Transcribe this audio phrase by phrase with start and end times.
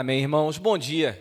[0.00, 0.58] Amém, irmãos.
[0.58, 1.20] Bom dia.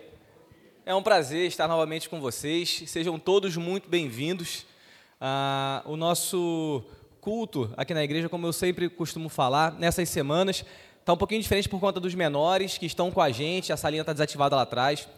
[0.85, 2.83] É um prazer estar novamente com vocês.
[2.85, 4.67] Sejam todos muito bem-vindos.
[5.19, 6.83] Ah, o nosso
[7.19, 10.63] culto aqui na igreja, como eu sempre costumo falar, nessas semanas,
[10.99, 13.73] está um pouquinho diferente por conta dos menores que estão com a gente.
[13.73, 15.09] A salinha está desativada lá atrás.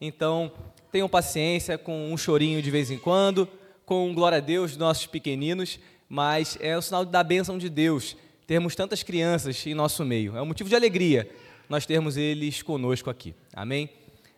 [0.00, 0.52] Então,
[0.92, 3.48] tenham paciência com um chorinho de vez em quando,
[3.84, 8.16] com glória a Deus dos nossos pequeninos, mas é o sinal da bênção de Deus
[8.46, 10.36] termos tantas crianças em nosso meio.
[10.36, 11.28] É um motivo de alegria
[11.68, 13.34] nós termos eles conosco aqui.
[13.52, 13.90] Amém?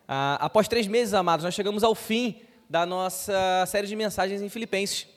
[0.07, 4.49] Ah, após três meses, amados, nós chegamos ao fim da nossa série de mensagens em
[4.49, 5.07] Filipenses.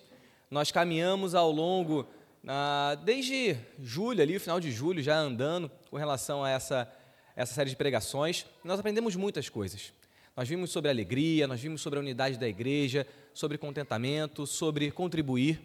[0.51, 2.07] Nós caminhamos ao longo,
[2.47, 6.89] ah, desde julho, ali, o final de julho, já andando com relação a essa,
[7.35, 8.47] essa série de pregações.
[8.63, 9.93] Nós aprendemos muitas coisas.
[10.37, 15.61] Nós vimos sobre alegria, nós vimos sobre a unidade da igreja, sobre contentamento, sobre contribuir.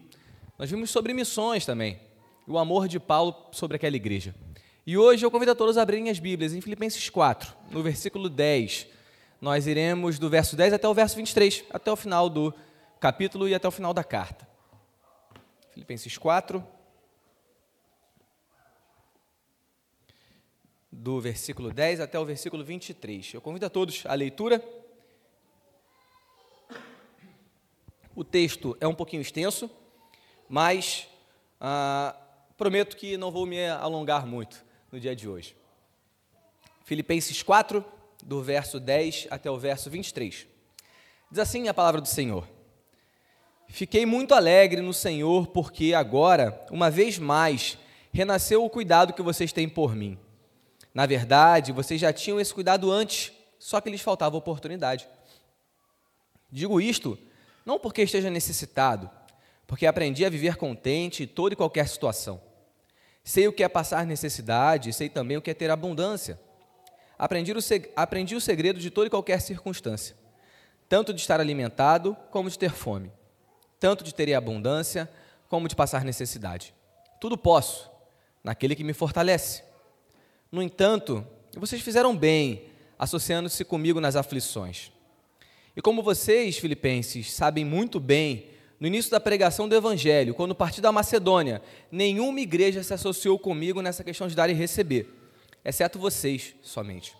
[0.58, 1.98] Nós vimos sobre missões também,
[2.46, 4.34] o amor de Paulo sobre aquela igreja.
[4.86, 8.30] E hoje eu convido a todos a abrirem as Bíblias em Filipenses 4, no versículo
[8.30, 8.86] 10.
[9.38, 12.54] Nós iremos do verso 10 até o verso 23, até o final do
[12.98, 14.48] capítulo e até o final da carta.
[15.74, 16.66] Filipenses 4,
[20.90, 23.34] do versículo 10 até o versículo 23.
[23.34, 24.64] Eu convido a todos à leitura.
[28.16, 29.70] O texto é um pouquinho extenso,
[30.48, 31.06] mas
[31.60, 32.16] ah,
[32.56, 35.56] prometo que não vou me alongar muito no dia de hoje.
[36.84, 37.84] Filipenses 4,
[38.22, 40.46] do verso 10 até o verso 23.
[41.30, 42.46] Diz assim a palavra do Senhor:
[43.68, 47.78] Fiquei muito alegre no Senhor, porque agora, uma vez mais,
[48.12, 50.18] renasceu o cuidado que vocês têm por mim.
[50.92, 55.08] Na verdade, vocês já tinham esse cuidado antes, só que lhes faltava oportunidade.
[56.50, 57.16] Digo isto
[57.64, 59.08] não porque esteja necessitado,
[59.66, 62.40] porque aprendi a viver contente em toda e qualquer situação.
[63.22, 66.40] Sei o que é passar necessidade, sei também o que é ter abundância.
[67.18, 67.58] Aprendi o,
[67.94, 70.16] aprendi o segredo de toda e qualquer circunstância,
[70.88, 73.12] tanto de estar alimentado como de ter fome,
[73.78, 75.08] tanto de ter abundância
[75.48, 76.74] como de passar necessidade.
[77.20, 77.90] Tudo posso,
[78.42, 79.62] naquele que me fortalece.
[80.50, 82.64] No entanto, vocês fizeram bem,
[82.98, 84.90] associando-se comigo nas aflições.
[85.76, 88.49] E como vocês, filipenses, sabem muito bem
[88.80, 91.60] no início da pregação do Evangelho, quando parti da Macedônia,
[91.92, 95.14] nenhuma igreja se associou comigo nessa questão de dar e receber,
[95.62, 97.14] exceto vocês somente.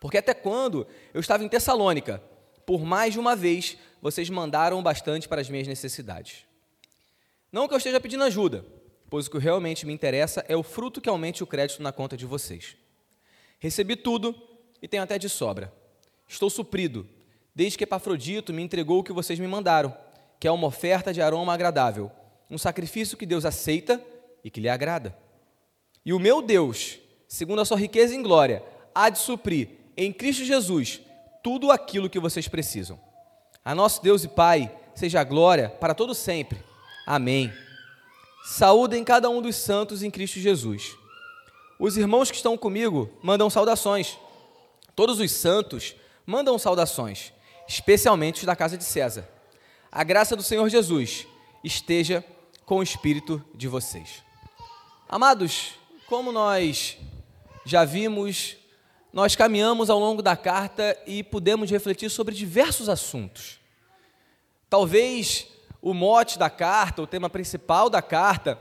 [0.00, 2.20] Porque até quando eu estava em Tessalônica,
[2.66, 6.44] por mais de uma vez, vocês mandaram bastante para as minhas necessidades.
[7.52, 8.64] Não que eu esteja pedindo ajuda,
[9.08, 12.16] pois o que realmente me interessa é o fruto que aumente o crédito na conta
[12.16, 12.76] de vocês.
[13.60, 14.34] Recebi tudo
[14.82, 15.72] e tenho até de sobra.
[16.26, 17.08] Estou suprido,
[17.54, 19.96] desde que Epafrodito me entregou o que vocês me mandaram
[20.38, 22.10] que é uma oferta de aroma agradável,
[22.50, 24.02] um sacrifício que Deus aceita
[24.44, 25.16] e que lhe agrada.
[26.04, 28.62] E o meu Deus, segundo a sua riqueza em glória,
[28.94, 31.00] há de suprir em Cristo Jesus
[31.42, 32.98] tudo aquilo que vocês precisam.
[33.64, 36.62] A nosso Deus e Pai seja a glória para todo sempre.
[37.06, 37.52] Amém.
[38.44, 40.96] Saúdem cada um dos santos em Cristo Jesus.
[41.78, 44.18] Os irmãos que estão comigo mandam saudações.
[44.96, 45.94] Todos os santos
[46.24, 47.32] mandam saudações,
[47.68, 49.28] especialmente os da casa de César.
[49.90, 51.26] A graça do Senhor Jesus
[51.64, 52.22] esteja
[52.66, 54.22] com o espírito de vocês.
[55.08, 55.72] Amados,
[56.06, 56.98] como nós
[57.64, 58.56] já vimos,
[59.10, 63.58] nós caminhamos ao longo da carta e pudemos refletir sobre diversos assuntos.
[64.68, 65.46] Talvez
[65.80, 68.58] o mote da carta, o tema principal da carta,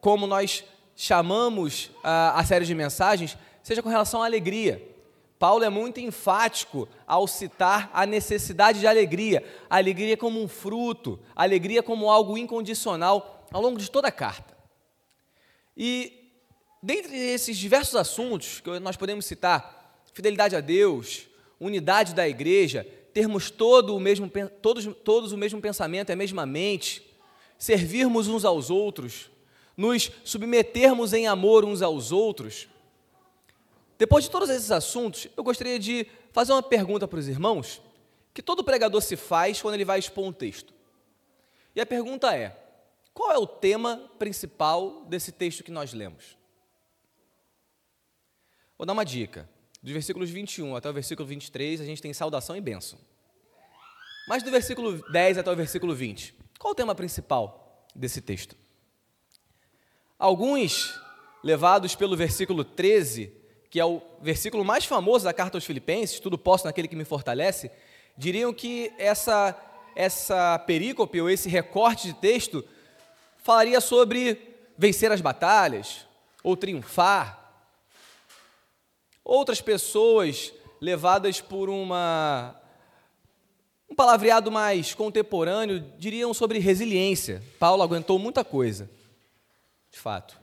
[0.00, 0.62] como nós
[0.94, 4.80] chamamos a, a série de mensagens, seja com relação à alegria.
[5.38, 11.20] Paulo é muito enfático ao citar a necessidade de alegria, a alegria como um fruto,
[11.34, 14.56] a alegria como algo incondicional ao longo de toda a carta.
[15.76, 16.32] E
[16.82, 21.28] dentre esses diversos assuntos que nós podemos citar, fidelidade a Deus,
[21.60, 26.44] unidade da igreja, termos todo o mesmo, todos, todos o mesmo pensamento e a mesma
[26.44, 27.08] mente,
[27.56, 29.30] servirmos uns aos outros,
[29.76, 32.68] nos submetermos em amor uns aos outros,
[33.98, 37.82] depois de todos esses assuntos, eu gostaria de fazer uma pergunta para os irmãos,
[38.32, 40.72] que todo pregador se faz quando ele vai expor um texto.
[41.74, 42.56] E a pergunta é:
[43.12, 46.36] qual é o tema principal desse texto que nós lemos?
[48.78, 49.48] Vou dar uma dica.
[49.82, 52.98] Dos versículos 21 até o versículo 23, a gente tem saudação e bênção.
[54.28, 58.56] Mas do versículo 10 até o versículo 20, qual o tema principal desse texto?
[60.18, 61.00] Alguns,
[61.42, 63.32] levados pelo versículo 13,
[63.70, 67.04] que é o versículo mais famoso da carta aos Filipenses, tudo posso naquele que me
[67.04, 67.70] fortalece,
[68.16, 69.56] diriam que essa,
[69.94, 72.64] essa perícope ou esse recorte de texto
[73.38, 76.06] falaria sobre vencer as batalhas
[76.42, 77.36] ou triunfar.
[79.24, 82.54] Outras pessoas levadas por uma
[83.90, 87.42] um palavreado mais contemporâneo, diriam sobre resiliência.
[87.58, 88.88] Paulo aguentou muita coisa,
[89.90, 90.38] de fato.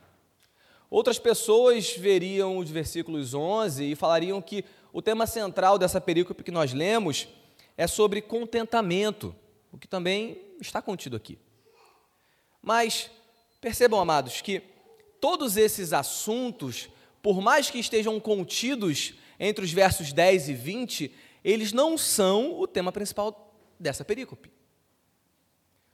[0.88, 6.50] Outras pessoas veriam os versículos 11 e falariam que o tema central dessa perícope que
[6.50, 7.28] nós lemos
[7.76, 9.34] é sobre contentamento,
[9.72, 11.38] o que também está contido aqui.
[12.62, 13.10] Mas
[13.60, 14.62] percebam, amados, que
[15.20, 16.88] todos esses assuntos,
[17.20, 22.66] por mais que estejam contidos entre os versos 10 e 20, eles não são o
[22.66, 24.50] tema principal dessa perícope.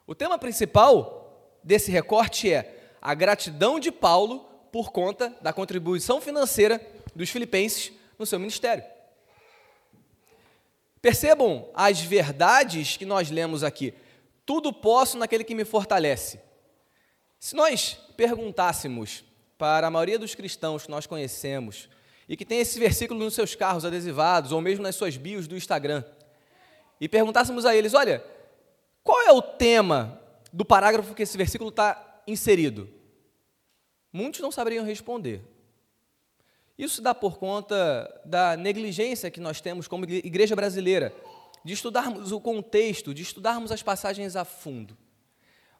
[0.06, 6.80] O tema principal desse recorte é a gratidão de Paulo por conta da contribuição financeira
[7.14, 8.82] dos filipenses no seu ministério.
[11.02, 13.92] Percebam as verdades que nós lemos aqui.
[14.46, 16.40] Tudo posso naquele que me fortalece.
[17.38, 19.24] Se nós perguntássemos
[19.58, 21.88] para a maioria dos cristãos que nós conhecemos
[22.28, 25.56] e que tem esse versículo nos seus carros adesivados ou mesmo nas suas bios do
[25.56, 26.02] Instagram,
[27.00, 28.24] e perguntássemos a eles: olha,
[29.02, 30.20] qual é o tema
[30.52, 32.88] do parágrafo que esse versículo está inserido?
[34.12, 35.40] Muitos não saberiam responder.
[36.76, 41.14] Isso dá por conta da negligência que nós temos como igreja brasileira,
[41.64, 44.96] de estudarmos o contexto, de estudarmos as passagens a fundo.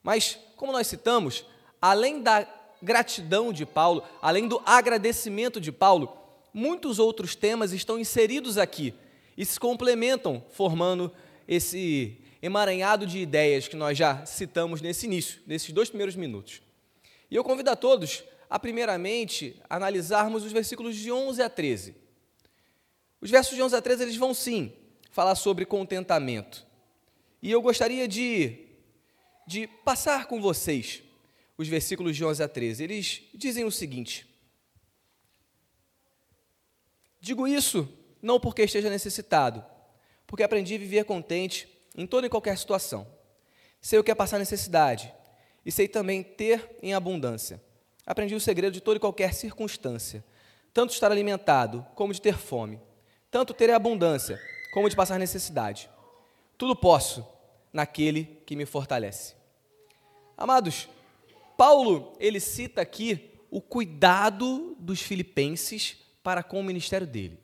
[0.03, 1.45] Mas, como nós citamos,
[1.81, 2.47] além da
[2.81, 6.17] gratidão de Paulo, além do agradecimento de Paulo,
[6.53, 8.95] muitos outros temas estão inseridos aqui
[9.37, 11.13] e se complementam, formando
[11.47, 16.61] esse emaranhado de ideias que nós já citamos nesse início, nesses dois primeiros minutos.
[17.33, 21.97] E eu convido a todos a, primeiramente, analisarmos os versículos de 11 a 13.
[23.23, 24.71] Os versos de 11 a 13, eles vão sim
[25.11, 26.67] falar sobre contentamento.
[27.41, 28.67] E eu gostaria de,
[29.47, 31.03] de passar com vocês
[31.57, 32.85] os versículos de 11 a 13.
[32.85, 34.29] Eles dizem o seguinte:
[37.19, 37.89] Digo isso
[38.21, 39.65] não porque esteja necessitado,
[40.27, 43.07] porque aprendi a viver contente em toda e qualquer situação.
[43.81, 45.11] Sei o que é passar necessidade
[45.65, 47.63] e sei também ter em abundância.
[48.07, 50.25] Aprendi o segredo de toda e qualquer circunstância,
[50.73, 52.81] tanto estar alimentado como de ter fome,
[53.31, 54.41] tanto ter abundância
[54.73, 55.89] como de passar necessidade.
[56.59, 57.27] Tudo posso
[57.73, 59.35] naquele que me fortalece.
[60.37, 60.89] Amados,
[61.57, 67.39] Paulo, ele cita aqui o cuidado dos filipenses para com o ministério dele.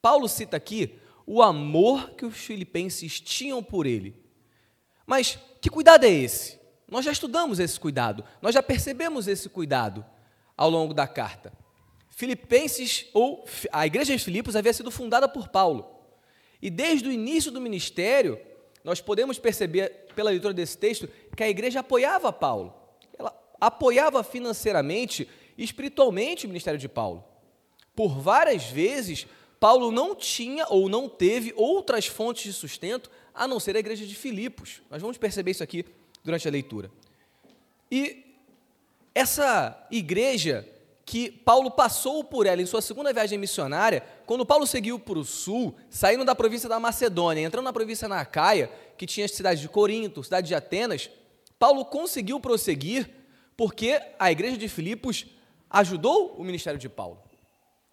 [0.00, 4.14] Paulo cita aqui o amor que os filipenses tinham por ele.
[5.06, 6.58] Mas que cuidado é esse?
[6.94, 10.06] Nós já estudamos esse cuidado, nós já percebemos esse cuidado
[10.56, 11.52] ao longo da carta.
[12.08, 15.92] Filipenses, ou a igreja de Filipos, havia sido fundada por Paulo.
[16.62, 18.40] E desde o início do ministério,
[18.84, 22.72] nós podemos perceber, pela leitura desse texto, que a igreja apoiava Paulo.
[23.18, 27.24] Ela apoiava financeiramente e espiritualmente o ministério de Paulo.
[27.96, 29.26] Por várias vezes,
[29.58, 34.06] Paulo não tinha ou não teve outras fontes de sustento a não ser a igreja
[34.06, 34.80] de Filipos.
[34.88, 35.84] Nós vamos perceber isso aqui
[36.24, 36.90] durante a leitura.
[37.90, 38.24] E
[39.14, 40.66] essa igreja
[41.04, 45.24] que Paulo passou por ela em sua segunda viagem missionária, quando Paulo seguiu para o
[45.24, 49.60] sul, saindo da província da Macedônia, entrando na província na Acaia, que tinha a cidade
[49.60, 51.10] de Corinto, cidade de Atenas,
[51.58, 53.08] Paulo conseguiu prosseguir
[53.56, 55.26] porque a igreja de Filipos
[55.68, 57.18] ajudou o ministério de Paulo.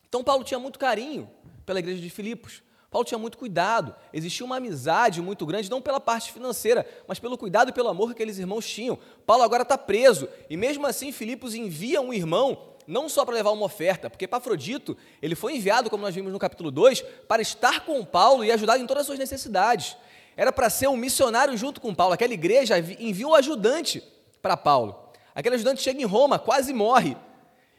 [0.08, 1.30] Então Paulo tinha muito carinho
[1.66, 2.64] pela igreja de Filipos.
[2.92, 7.38] Paulo tinha muito cuidado, existia uma amizade muito grande, não pela parte financeira, mas pelo
[7.38, 9.00] cuidado e pelo amor que aqueles irmãos tinham.
[9.26, 13.52] Paulo agora está preso, e mesmo assim Filipos envia um irmão, não só para levar
[13.52, 17.86] uma oferta, porque Epafrodito, ele foi enviado, como nós vimos no capítulo 2, para estar
[17.86, 19.96] com Paulo e ajudar em todas as suas necessidades.
[20.36, 22.14] Era para ser um missionário junto com Paulo.
[22.14, 24.04] Aquela igreja envia um ajudante
[24.42, 25.14] para Paulo.
[25.34, 27.16] Aquele ajudante chega em Roma, quase morre.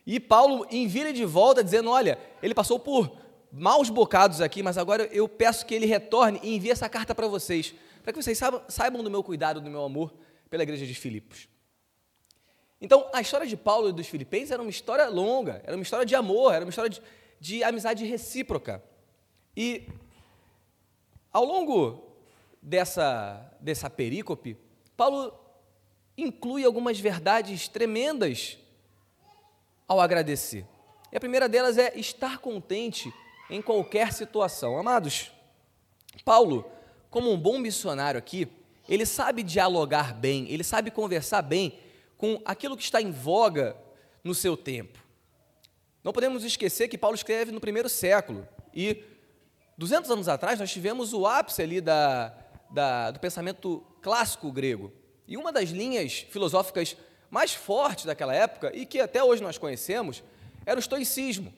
[0.06, 3.21] E Paulo envia ele de volta, dizendo: Olha, ele passou por
[3.52, 7.28] maus bocados aqui, mas agora eu peço que ele retorne e envie essa carta para
[7.28, 10.14] vocês, para que vocês saibam, saibam do meu cuidado, do meu amor
[10.48, 11.48] pela igreja de Filipos.
[12.80, 16.06] Então, a história de Paulo e dos filipenses era uma história longa, era uma história
[16.06, 17.00] de amor, era uma história de,
[17.38, 18.82] de amizade recíproca.
[19.56, 19.86] E,
[21.30, 22.16] ao longo
[22.60, 24.56] dessa, dessa perícope,
[24.96, 25.32] Paulo
[26.16, 28.58] inclui algumas verdades tremendas
[29.86, 30.66] ao agradecer.
[31.12, 33.12] E a primeira delas é estar contente
[33.52, 34.78] em qualquer situação.
[34.78, 35.30] Amados,
[36.24, 36.64] Paulo,
[37.10, 38.48] como um bom missionário aqui,
[38.88, 41.78] ele sabe dialogar bem, ele sabe conversar bem
[42.16, 43.76] com aquilo que está em voga
[44.24, 44.98] no seu tempo.
[46.02, 49.04] Não podemos esquecer que Paulo escreve no primeiro século e
[49.76, 52.34] 200 anos atrás nós tivemos o ápice ali da,
[52.70, 54.90] da, do pensamento clássico grego.
[55.28, 56.96] E uma das linhas filosóficas
[57.30, 60.22] mais fortes daquela época, e que até hoje nós conhecemos,
[60.64, 61.52] era o estoicismo.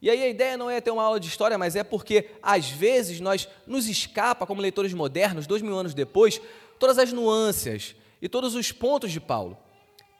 [0.00, 2.70] E aí a ideia não é ter uma aula de história, mas é porque às
[2.70, 6.40] vezes nós nos escapa, como leitores modernos, dois mil anos depois,
[6.78, 9.58] todas as nuances e todos os pontos de Paulo.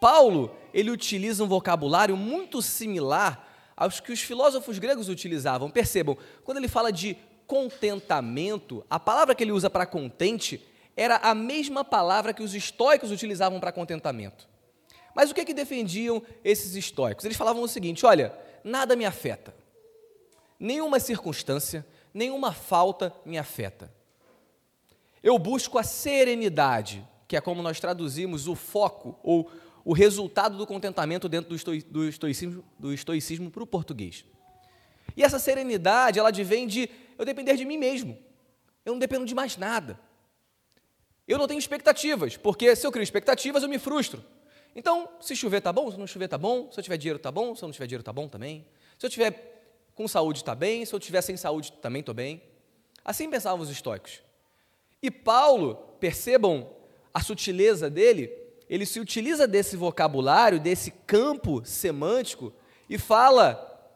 [0.00, 5.70] Paulo ele utiliza um vocabulário muito similar aos que os filósofos gregos utilizavam.
[5.70, 7.16] Percebam, quando ele fala de
[7.46, 10.60] contentamento, a palavra que ele usa para contente
[10.96, 14.48] era a mesma palavra que os estoicos utilizavam para contentamento.
[15.14, 17.24] Mas o que, que defendiam esses estoicos?
[17.24, 18.32] Eles falavam o seguinte: olha,
[18.64, 19.54] nada me afeta,
[20.58, 23.92] nenhuma circunstância, nenhuma falta me afeta.
[25.22, 29.50] Eu busco a serenidade, que é como nós traduzimos o foco ou
[29.84, 34.24] o resultado do contentamento dentro do, estoicismo, do estoicismo para o português.
[35.16, 38.16] E essa serenidade, ela advém de eu depender de mim mesmo.
[38.84, 39.98] Eu não dependo de mais nada.
[41.26, 44.24] Eu não tenho expectativas, porque se eu crio expectativas, eu me frustro.
[44.74, 47.32] Então, se chover tá bom, se não chover tá bom, se eu tiver dinheiro tá
[47.32, 48.66] bom, se eu não tiver dinheiro tá bom também.
[48.96, 49.57] Se eu tiver
[49.98, 52.40] com saúde tá bem, se eu tiver sem saúde também tô bem.
[53.04, 54.22] Assim pensavam os estoicos.
[55.02, 56.70] E Paulo, percebam
[57.12, 58.32] a sutileza dele,
[58.70, 62.52] ele se utiliza desse vocabulário, desse campo semântico
[62.88, 63.92] e fala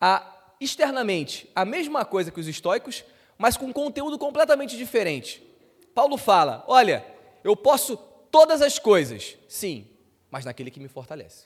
[0.00, 3.04] a, externamente a mesma coisa que os estoicos,
[3.38, 5.46] mas com conteúdo completamente diferente.
[5.94, 7.06] Paulo fala: Olha,
[7.44, 7.96] eu posso
[8.32, 9.86] todas as coisas, sim,
[10.28, 11.44] mas naquele que me fortalece.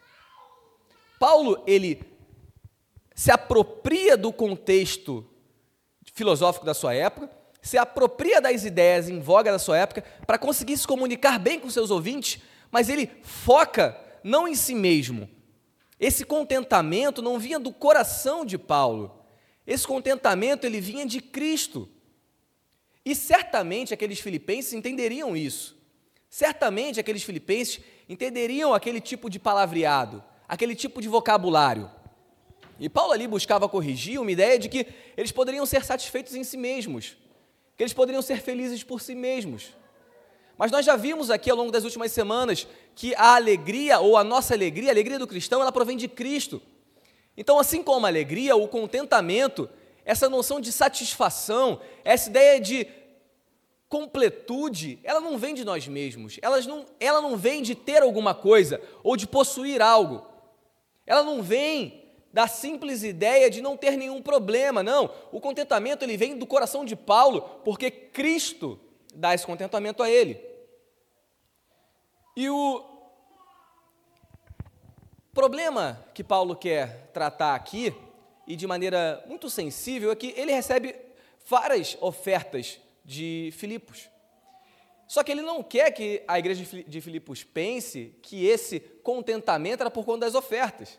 [1.19, 2.14] Paulo, ele
[3.15, 5.25] se apropria do contexto
[6.13, 7.31] filosófico da sua época,
[7.63, 11.71] se apropria das ideias em voga da sua época para conseguir se comunicar bem com
[11.71, 15.29] seus ouvintes, mas ele foca não em si mesmo.
[15.99, 19.25] Esse contentamento não vinha do coração de Paulo.
[19.67, 21.89] Esse contentamento ele vinha de Cristo.
[23.05, 25.77] E certamente aqueles filipenses entenderiam isso.
[26.29, 31.91] Certamente aqueles filipenses entenderiam aquele tipo de palavreado, aquele tipo de vocabulário.
[32.79, 36.57] E Paulo ali buscava corrigir uma ideia de que eles poderiam ser satisfeitos em si
[36.57, 37.17] mesmos,
[37.77, 39.75] que eles poderiam ser felizes por si mesmos.
[40.57, 44.25] Mas nós já vimos aqui ao longo das últimas semanas que a alegria, ou a
[44.25, 46.63] nossa alegria, a alegria do cristão, ela provém de Cristo.
[47.37, 49.69] Então, assim como a alegria, o contentamento,
[50.05, 52.87] essa noção de satisfação, essa ideia de
[53.89, 58.35] completude, ela não vem de nós mesmos, ela não, ela não vem de ter alguma
[58.35, 60.25] coisa ou de possuir algo.
[61.07, 62.04] Ela não vem
[62.35, 65.09] da simples ideia de não ter nenhum problema, não.
[65.31, 68.77] O contentamento ele vem do coração de Paulo, porque Cristo
[69.15, 70.45] dá esse contentamento a ele.
[72.37, 72.85] E o
[75.33, 77.95] problema que Paulo quer tratar aqui,
[78.49, 80.97] e de maneira muito sensível, é que ele recebe
[81.47, 84.11] várias ofertas de Filipos.
[85.07, 89.91] Só que ele não quer que a igreja de Filipos pense que esse contentamento era
[89.91, 90.99] por conta das ofertas.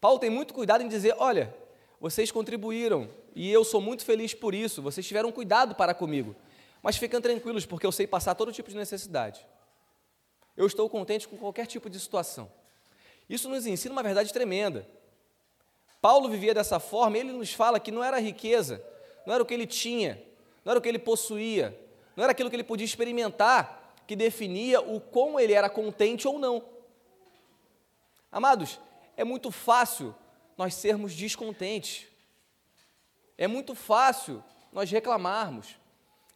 [0.00, 1.54] Paulo tem muito cuidado em dizer: olha,
[2.00, 6.34] vocês contribuíram e eu sou muito feliz por isso, vocês tiveram cuidado para comigo.
[6.82, 9.44] Mas fiquem tranquilos, porque eu sei passar todo tipo de necessidade.
[10.56, 12.50] Eu estou contente com qualquer tipo de situação.
[13.28, 14.88] Isso nos ensina uma verdade tremenda.
[16.00, 18.82] Paulo vivia dessa forma, e ele nos fala que não era riqueza,
[19.26, 20.22] não era o que ele tinha,
[20.64, 21.78] não era o que ele possuía,
[22.14, 26.38] não era aquilo que ele podia experimentar que definia o quão ele era contente ou
[26.38, 26.64] não.
[28.32, 28.80] Amados,
[29.18, 30.14] é muito fácil
[30.56, 32.06] nós sermos descontentes.
[33.36, 35.76] É muito fácil nós reclamarmos.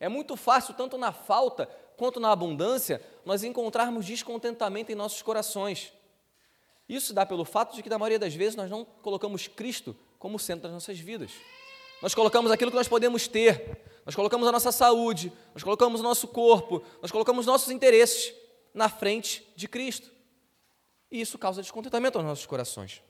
[0.00, 5.92] É muito fácil, tanto na falta quanto na abundância, nós encontrarmos descontentamento em nossos corações.
[6.88, 10.36] Isso dá pelo fato de que, na maioria das vezes, nós não colocamos Cristo como
[10.36, 11.30] centro das nossas vidas.
[12.02, 16.02] Nós colocamos aquilo que nós podemos ter, nós colocamos a nossa saúde, nós colocamos o
[16.02, 18.34] nosso corpo, nós colocamos nossos interesses
[18.74, 20.11] na frente de Cristo.
[21.12, 23.02] E isso causa descontentamento aos nossos corações.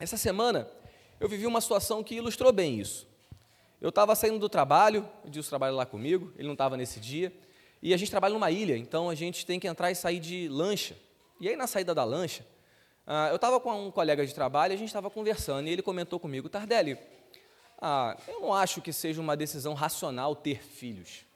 [0.00, 0.66] Essa semana
[1.20, 3.06] eu vivi uma situação que ilustrou bem isso.
[3.82, 7.30] Eu estava saindo do trabalho, o Dilson trabalha lá comigo, ele não estava nesse dia,
[7.82, 10.48] e a gente trabalha numa ilha, então a gente tem que entrar e sair de
[10.48, 10.96] lancha.
[11.38, 12.46] E aí na saída da lancha,
[13.06, 16.18] ah, eu estava com um colega de trabalho, a gente estava conversando, e ele comentou
[16.18, 16.98] comigo, Tardelli,
[17.78, 21.26] ah, eu não acho que seja uma decisão racional ter filhos.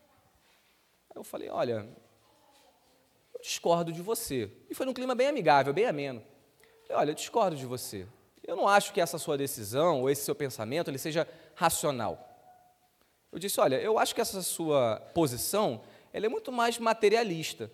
[1.14, 1.86] Eu falei, olha,
[3.42, 4.50] discordo de você.
[4.70, 6.22] E foi num clima bem amigável, bem ameno.
[6.82, 8.06] Falei, olha, eu discordo de você.
[8.42, 12.28] Eu não acho que essa sua decisão ou esse seu pensamento ele seja racional.
[13.30, 15.80] Eu disse, olha, eu acho que essa sua posição
[16.12, 17.70] ela é muito mais materialista.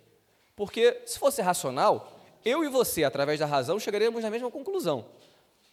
[0.56, 2.12] Porque se fosse racional,
[2.44, 5.06] eu e você, através da razão, chegaríamos na mesma conclusão.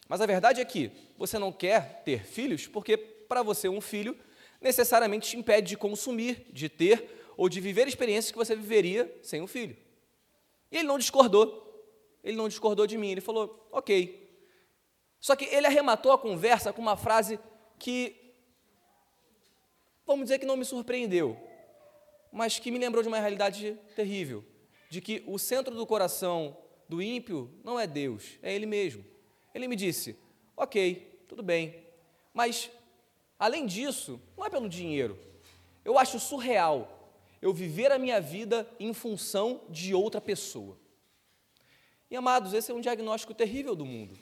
[0.08, 4.16] Mas a verdade é que você não quer ter filhos porque, para você, um filho
[4.60, 9.42] necessariamente te impede de consumir, de ter ou de viver experiências que você viveria sem
[9.42, 9.76] um filho.
[10.70, 11.64] E ele não discordou.
[12.22, 13.10] Ele não discordou de mim.
[13.10, 14.26] Ele falou: ok.
[15.20, 17.38] Só que ele arrematou a conversa com uma frase
[17.78, 18.34] que,
[20.06, 21.36] vamos dizer que não me surpreendeu,
[22.32, 24.44] mas que me lembrou de uma realidade terrível,
[24.88, 26.56] de que o centro do coração
[26.88, 29.04] do ímpio não é Deus, é ele mesmo.
[29.54, 30.16] Ele me disse:
[30.56, 31.84] Ok, tudo bem,
[32.32, 32.70] mas
[33.38, 35.18] além disso, não é pelo dinheiro.
[35.84, 36.95] Eu acho surreal
[37.46, 40.76] eu viver a minha vida em função de outra pessoa.
[42.10, 44.18] E amados, esse é um diagnóstico terrível do mundo.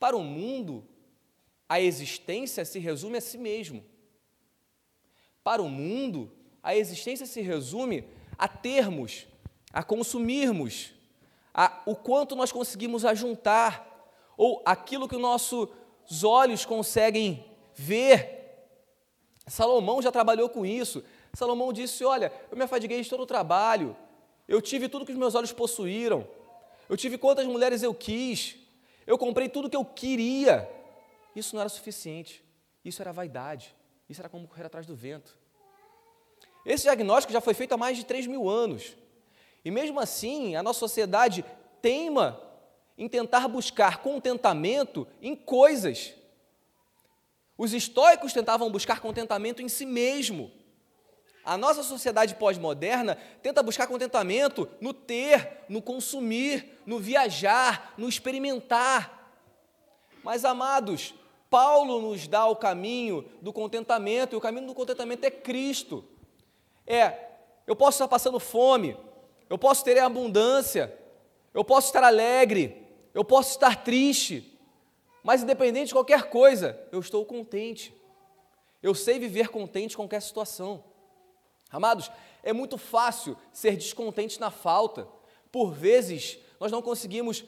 [0.00, 0.84] Para o mundo,
[1.68, 3.84] a existência se resume a si mesmo.
[5.44, 8.04] Para o mundo, a existência se resume
[8.36, 9.28] a termos,
[9.72, 10.92] a consumirmos,
[11.54, 13.86] a o quanto nós conseguimos ajuntar,
[14.36, 15.68] ou aquilo que os nossos
[16.24, 17.44] olhos conseguem
[17.76, 18.38] ver.
[19.46, 21.04] Salomão já trabalhou com isso.
[21.34, 23.96] Salomão disse: Olha, eu me afadiguei de todo o trabalho,
[24.46, 26.26] eu tive tudo que os meus olhos possuíram,
[26.88, 28.56] eu tive quantas mulheres eu quis,
[29.06, 30.68] eu comprei tudo que eu queria.
[31.34, 32.44] Isso não era suficiente,
[32.84, 33.74] isso era vaidade,
[34.08, 35.38] isso era como correr atrás do vento.
[36.64, 38.96] Esse diagnóstico já foi feito há mais de 3 mil anos.
[39.64, 41.44] E mesmo assim, a nossa sociedade
[41.80, 42.42] teima
[42.96, 46.14] em tentar buscar contentamento em coisas.
[47.56, 50.50] Os estoicos tentavam buscar contentamento em si mesmo.
[51.48, 59.32] A nossa sociedade pós-moderna tenta buscar contentamento no ter, no consumir, no viajar, no experimentar.
[60.22, 61.14] Mas, amados,
[61.48, 66.04] Paulo nos dá o caminho do contentamento, e o caminho do contentamento é Cristo.
[66.86, 67.30] É,
[67.66, 68.94] eu posso estar passando fome,
[69.48, 70.94] eu posso ter abundância,
[71.54, 74.54] eu posso estar alegre, eu posso estar triste,
[75.22, 77.94] mas independente de qualquer coisa, eu estou contente.
[78.82, 80.84] Eu sei viver contente com qualquer situação.
[81.70, 82.10] Amados,
[82.42, 85.06] é muito fácil ser descontente na falta.
[85.52, 87.44] Por vezes, nós não conseguimos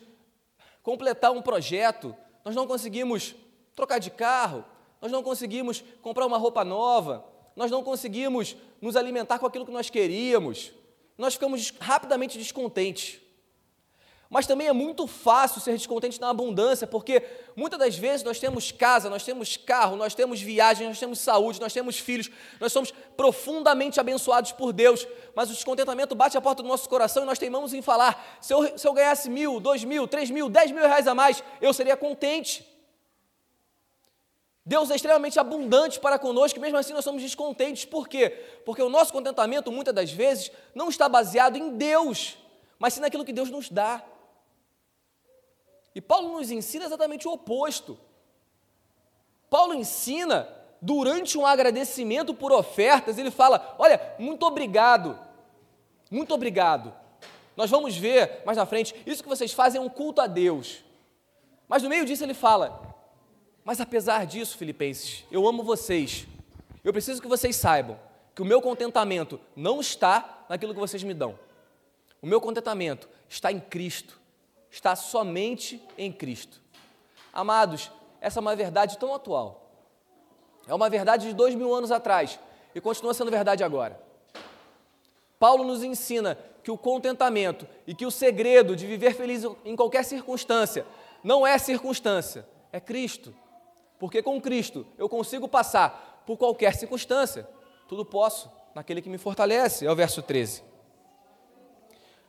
[0.82, 3.34] completar um projeto, nós não conseguimos
[3.74, 4.64] trocar de carro,
[5.00, 7.24] nós não conseguimos comprar uma roupa nova,
[7.56, 10.72] nós não conseguimos nos alimentar com aquilo que nós queríamos,
[11.16, 13.20] nós ficamos rapidamente descontentes.
[14.30, 17.20] Mas também é muito fácil ser descontente na abundância, porque
[17.56, 21.60] muitas das vezes nós temos casa, nós temos carro, nós temos viagem, nós temos saúde,
[21.60, 26.62] nós temos filhos, nós somos profundamente abençoados por Deus, mas o descontentamento bate a porta
[26.62, 29.82] do nosso coração e nós teimamos em falar: se eu, se eu ganhasse mil, dois
[29.82, 32.64] mil, três mil, dez mil reais a mais, eu seria contente.
[34.64, 37.84] Deus é extremamente abundante para conosco, mesmo assim nós somos descontentes.
[37.84, 38.30] Por quê?
[38.64, 42.36] Porque o nosso contentamento, muitas das vezes, não está baseado em Deus,
[42.78, 44.00] mas sim naquilo que Deus nos dá.
[45.94, 47.98] E Paulo nos ensina exatamente o oposto.
[49.48, 50.48] Paulo ensina,
[50.80, 55.18] durante um agradecimento por ofertas, ele fala: Olha, muito obrigado,
[56.10, 56.94] muito obrigado.
[57.56, 60.84] Nós vamos ver mais na frente, isso que vocês fazem é um culto a Deus.
[61.68, 62.96] Mas no meio disso ele fala:
[63.64, 66.26] Mas apesar disso, Filipenses, eu amo vocês.
[66.84, 67.98] Eu preciso que vocês saibam
[68.34, 71.38] que o meu contentamento não está naquilo que vocês me dão.
[72.22, 74.19] O meu contentamento está em Cristo
[74.70, 76.60] está somente em Cristo.
[77.32, 79.70] Amados, essa é uma verdade tão atual.
[80.66, 82.38] É uma verdade de dois mil anos atrás
[82.74, 84.00] e continua sendo verdade agora.
[85.38, 90.04] Paulo nos ensina que o contentamento e que o segredo de viver feliz em qualquer
[90.04, 90.86] circunstância
[91.24, 93.34] não é circunstância, é Cristo.
[93.98, 97.48] Porque com Cristo eu consigo passar por qualquer circunstância.
[97.88, 100.62] Tudo posso naquele que me fortalece, é o verso 13.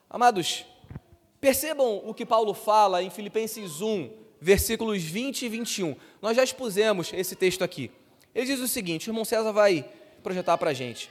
[0.10, 0.66] Amados,
[1.42, 5.96] Percebam o que Paulo fala em Filipenses 1, versículos 20 e 21.
[6.22, 7.90] Nós já expusemos esse texto aqui.
[8.34, 9.84] Ele diz o seguinte: o irmão César vai
[10.22, 11.10] projetar para a gente.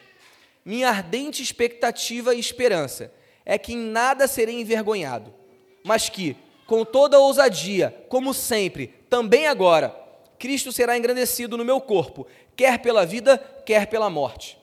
[0.64, 3.12] Minha ardente expectativa e esperança
[3.44, 5.34] é que em nada serei envergonhado,
[5.82, 9.98] mas que, com toda ousadia, como sempre, também agora,
[10.38, 14.56] Cristo será engrandecido no meu corpo, quer pela vida, quer pela morte.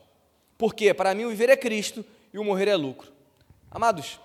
[0.58, 3.12] Porque para mim o viver é Cristo e o morrer é lucro.
[3.69, 4.17] Amados,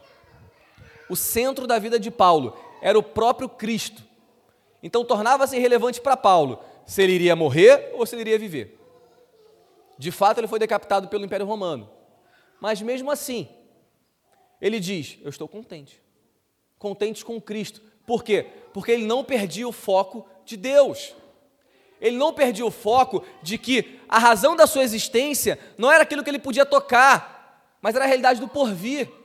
[1.13, 4.03] o centro da vida de Paulo era o próprio Cristo.
[4.83, 8.79] Então tornava-se irrelevante para Paulo se ele iria morrer ou se ele iria viver.
[9.99, 11.91] De fato, ele foi decapitado pelo Império Romano.
[12.59, 13.47] Mas mesmo assim,
[14.59, 16.03] ele diz: Eu estou contente.
[16.79, 17.83] Contente com Cristo.
[18.07, 18.47] Por quê?
[18.73, 21.15] Porque ele não perdia o foco de Deus.
[22.01, 26.25] Ele não perdia o foco de que a razão da sua existência não era aquilo
[26.25, 29.21] que ele podia tocar, mas era a realidade do porvir.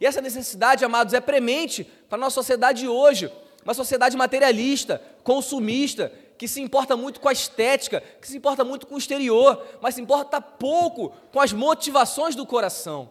[0.00, 3.30] E essa necessidade, amados, é premente para a nossa sociedade hoje,
[3.64, 8.86] uma sociedade materialista, consumista, que se importa muito com a estética, que se importa muito
[8.86, 13.10] com o exterior, mas se importa pouco com as motivações do coração.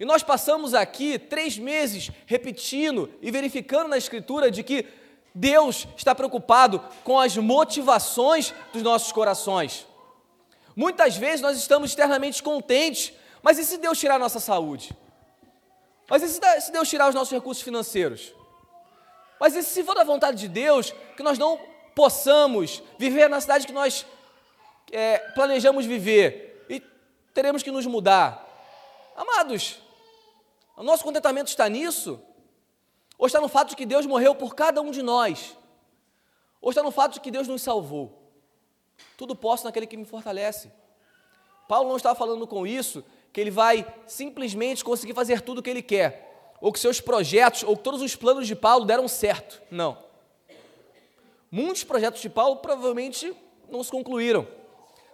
[0.00, 4.84] E nós passamos aqui três meses repetindo e verificando na Escritura de que
[5.34, 9.86] Deus está preocupado com as motivações dos nossos corações.
[10.74, 13.12] Muitas vezes nós estamos externamente contentes,
[13.42, 14.96] mas e se Deus tirar a nossa saúde?
[16.08, 16.28] Mas e
[16.60, 18.34] se Deus tirar os nossos recursos financeiros?
[19.40, 21.58] Mas e se for da vontade de Deus que nós não
[21.94, 24.06] possamos viver na cidade que nós
[24.90, 26.80] é, planejamos viver e
[27.34, 28.48] teremos que nos mudar?
[29.16, 29.78] Amados,
[30.76, 32.20] o nosso contentamento está nisso?
[33.18, 35.56] Ou está no fato de que Deus morreu por cada um de nós?
[36.60, 38.22] Ou está no fato de que Deus nos salvou?
[39.16, 40.72] Tudo posso naquele que me fortalece.
[41.68, 45.70] Paulo não está falando com isso que ele vai simplesmente conseguir fazer tudo o que
[45.70, 49.62] ele quer, ou que seus projetos, ou que todos os planos de Paulo deram certo.
[49.70, 49.98] Não.
[51.50, 53.34] Muitos projetos de Paulo provavelmente
[53.68, 54.46] não se concluíram,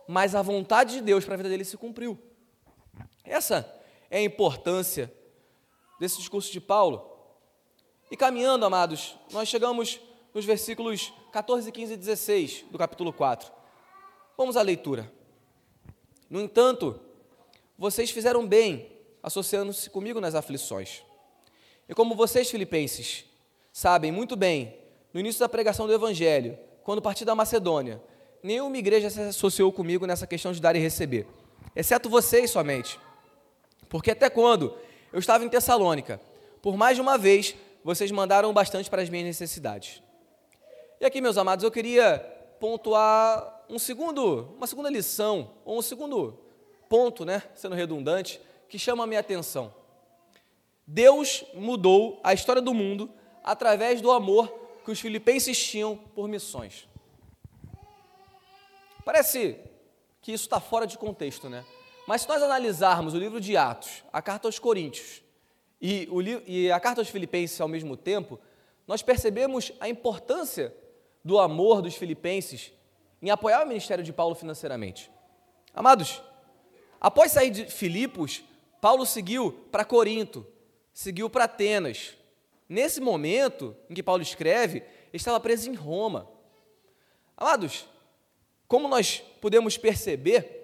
[0.06, 2.18] mas a vontade de Deus para a vida dele se cumpriu.
[3.24, 3.72] Essa
[4.10, 5.12] é a importância
[5.98, 7.08] desse discurso de Paulo.
[8.10, 10.00] E caminhando, amados, nós chegamos
[10.32, 13.52] nos versículos 14, 15 e 16 do capítulo 4.
[14.36, 15.12] Vamos à leitura.
[16.30, 17.00] No entanto,
[17.78, 18.90] vocês fizeram bem
[19.22, 21.02] associando-se comigo nas aflições.
[21.88, 23.24] E como vocês, filipenses,
[23.72, 24.76] sabem muito bem,
[25.12, 28.02] no início da pregação do Evangelho, quando parti da Macedônia,
[28.42, 31.26] nenhuma igreja se associou comigo nessa questão de dar e receber,
[31.74, 32.98] exceto vocês somente.
[33.88, 34.74] Porque até quando
[35.12, 36.20] eu estava em Tessalônica,
[36.60, 40.02] por mais de uma vez, vocês mandaram bastante para as minhas necessidades.
[41.00, 42.18] E aqui, meus amados, eu queria
[42.58, 46.47] pontuar um segundo, uma segunda lição, ou um segundo
[46.88, 49.74] ponto, né, sendo redundante, que chama a minha atenção.
[50.86, 53.10] Deus mudou a história do mundo
[53.44, 54.48] através do amor
[54.84, 56.88] que os filipenses tinham por missões.
[59.04, 59.58] Parece
[60.22, 61.64] que isso está fora de contexto, né?
[62.06, 65.22] Mas se nós analisarmos o livro de Atos, a carta aos Coríntios
[65.80, 68.40] e, o, e a carta aos Filipenses ao mesmo tempo,
[68.86, 70.74] nós percebemos a importância
[71.22, 72.72] do amor dos filipenses
[73.20, 75.10] em apoiar o ministério de Paulo financeiramente.
[75.74, 76.22] Amados,
[77.00, 78.42] após sair de Filipos,
[78.80, 80.46] Paulo seguiu para Corinto,
[80.92, 82.14] seguiu para Atenas.
[82.68, 84.82] Nesse momento em que Paulo escreve,
[85.12, 86.28] estava preso em Roma.
[87.36, 87.86] Amados,
[88.66, 90.58] como nós podemos perceber,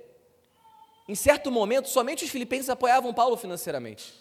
[1.08, 4.12] em certo momento, somente os filipenses apoiavam Paulo financeiramente.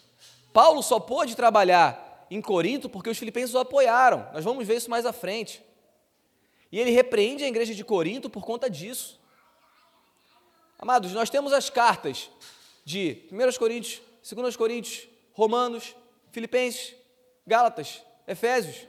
[0.52, 4.28] Paulo só pôde trabalhar em Corinto porque os filipenses o apoiaram.
[4.32, 5.62] Nós vamos ver isso mais à frente.
[6.70, 9.20] E ele repreende a igreja de Corinto por conta disso.
[10.84, 12.30] Amados, nós temos as cartas
[12.84, 15.96] de 1 Coríntios, 2 Coríntios, Romanos,
[16.30, 16.94] Filipenses,
[17.46, 18.86] Gálatas, Efésios,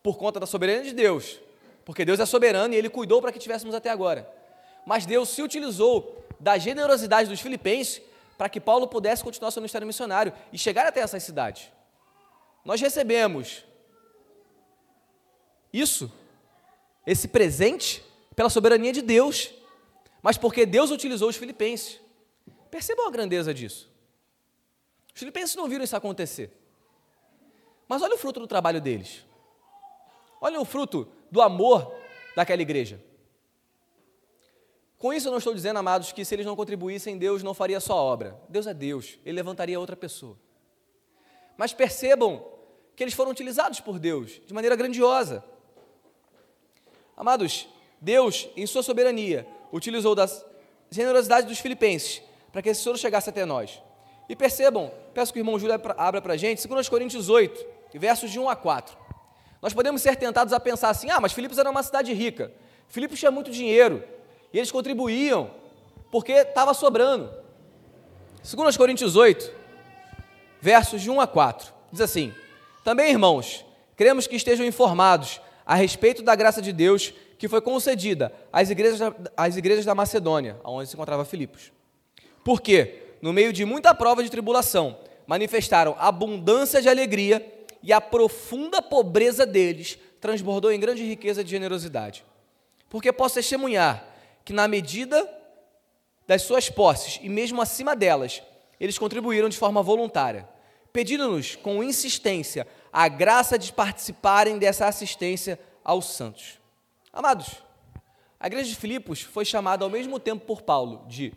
[0.00, 1.40] por conta da soberania de Deus,
[1.84, 4.32] porque Deus é soberano e ele cuidou para que tivéssemos até agora.
[4.86, 8.00] Mas Deus se utilizou da generosidade dos filipenses
[8.38, 11.68] para que Paulo pudesse continuar seu ministério missionário e chegar até essas cidades.
[12.64, 13.64] Nós recebemos
[15.72, 16.12] isso
[17.04, 18.04] esse presente
[18.36, 19.52] pela soberania de Deus,
[20.24, 22.00] mas porque Deus utilizou os filipenses.
[22.70, 23.92] Percebam a grandeza disso.
[25.14, 26.50] Os filipenses não viram isso acontecer.
[27.86, 29.22] Mas olha o fruto do trabalho deles.
[30.40, 31.94] Olha o fruto do amor
[32.34, 33.04] daquela igreja.
[34.96, 37.78] Com isso eu não estou dizendo, amados, que se eles não contribuíssem, Deus não faria
[37.78, 38.40] só obra.
[38.48, 40.38] Deus é Deus, Ele levantaria outra pessoa.
[41.54, 42.42] Mas percebam
[42.96, 45.44] que eles foram utilizados por Deus de maneira grandiosa.
[47.14, 47.68] Amados,
[48.00, 50.28] Deus, em sua soberania, utilizou da
[50.90, 52.22] generosidade dos filipenses
[52.52, 53.82] para que esse soro chegasse até nós.
[54.28, 58.30] E percebam, peço que o irmão Júlio abra para a gente, 2 Coríntios 8, versos
[58.30, 58.96] de 1 a 4.
[59.60, 62.52] Nós podemos ser tentados a pensar assim, ah, mas Filipos era uma cidade rica,
[62.88, 64.04] Filipos tinha muito dinheiro,
[64.52, 65.50] e eles contribuíam,
[66.10, 67.30] porque estava sobrando.
[68.44, 69.50] 2 Coríntios 8,
[70.60, 72.32] versos de 1 a 4, diz assim,
[72.84, 73.64] Também, irmãos,
[73.96, 77.12] queremos que estejam informados a respeito da graça de Deus
[77.44, 81.70] que foi concedida às igrejas, às igrejas da Macedônia, onde se encontrava Filipos.
[82.42, 87.46] Porque, no meio de muita prova de tribulação, manifestaram abundância de alegria
[87.82, 92.24] e a profunda pobreza deles transbordou em grande riqueza de generosidade.
[92.88, 94.02] Porque posso testemunhar
[94.42, 95.28] que, na medida
[96.26, 98.42] das suas posses e mesmo acima delas,
[98.80, 100.48] eles contribuíram de forma voluntária,
[100.94, 106.63] pedindo-nos com insistência a graça de participarem dessa assistência aos santos.
[107.14, 107.62] Amados,
[108.40, 111.32] a igreja de Filipos foi chamada ao mesmo tempo por Paulo de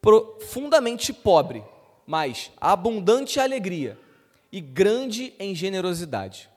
[0.00, 1.64] profundamente pobre,
[2.04, 3.96] mas abundante alegria
[4.50, 6.50] e grande em generosidade.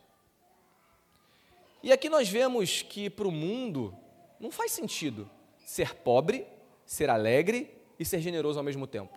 [1.84, 3.96] E aqui nós vemos que para o mundo
[4.40, 5.30] não faz sentido
[5.64, 6.48] ser pobre,
[6.84, 9.16] ser alegre e ser generoso ao mesmo tempo.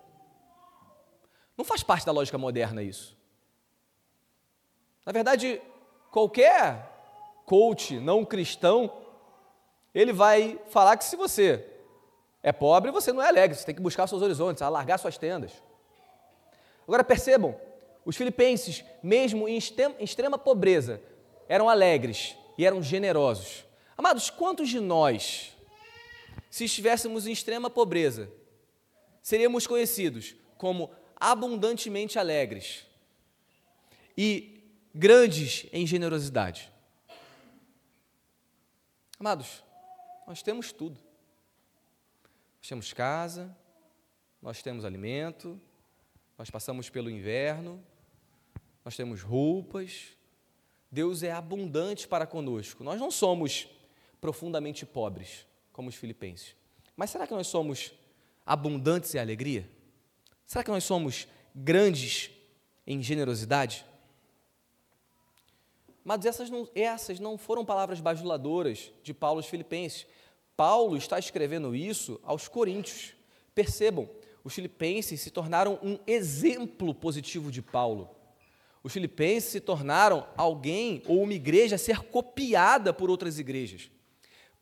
[1.57, 3.17] Não faz parte da lógica moderna isso.
[5.07, 5.63] Na verdade,
[6.11, 6.98] qualquer
[7.49, 8.93] coach não cristão,
[9.95, 11.65] ele vai falar que se você
[12.43, 15.51] é pobre, você não é alegre, você tem que buscar seus horizontes, alargar suas tendas.
[16.87, 17.59] Agora percebam,
[18.05, 21.01] os filipenses, mesmo em extrema pobreza,
[21.49, 23.65] eram alegres e eram generosos.
[23.97, 25.57] Amados, quantos de nós,
[26.51, 28.31] se estivéssemos em extrema pobreza,
[29.23, 32.85] seríamos conhecidos como abundantemente alegres
[34.17, 34.63] e
[34.95, 36.71] grandes em generosidade?
[39.19, 39.65] Amados,
[40.27, 40.99] nós temos tudo.
[42.59, 43.57] Nós temos casa,
[44.41, 45.61] nós temos alimento,
[46.37, 47.85] nós passamos pelo inverno,
[48.85, 50.17] nós temos roupas.
[50.91, 52.85] Deus é abundante para conosco.
[52.85, 53.69] Nós não somos
[54.21, 56.55] profundamente pobres, como os filipenses.
[56.97, 57.93] Mas será que nós somos
[58.47, 59.69] abundantes em alegria?
[60.47, 62.31] Será que nós somos grandes
[62.87, 63.85] em generosidade?
[66.09, 70.07] Mas essas não, essas não foram palavras bajuladoras de Paulo aos Filipenses.
[70.57, 73.13] Paulo está escrevendo isso aos Coríntios.
[73.55, 74.09] Percebam,
[74.43, 78.09] os filipenses se tornaram um exemplo positivo de Paulo.
[78.83, 83.91] Os filipenses se tornaram alguém ou uma igreja a ser copiada por outras igrejas.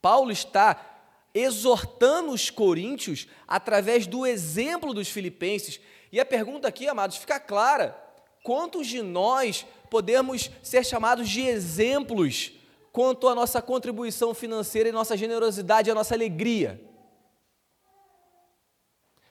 [0.02, 5.78] Paulo está exortando os coríntios através do exemplo dos filipenses.
[6.11, 7.96] E a pergunta aqui, amados, fica clara:
[8.42, 12.53] quantos de nós podemos ser chamados de exemplos
[12.92, 16.81] quanto à nossa contribuição financeira e nossa generosidade e a nossa alegria.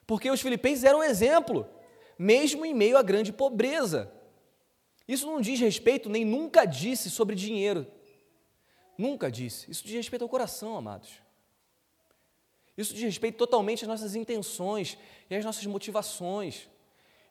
[0.06, 1.68] Porque os filipenses eram um exemplo,
[2.18, 4.12] mesmo em meio à grande pobreza.
[5.08, 7.88] Isso não diz respeito, nem nunca disse sobre dinheiro.
[8.98, 9.70] Nunca disse.
[9.70, 11.26] Isso diz respeito ao coração, amados.
[12.78, 14.98] Isso diz respeito totalmente às nossas intenções
[15.30, 16.70] e às nossas motivações.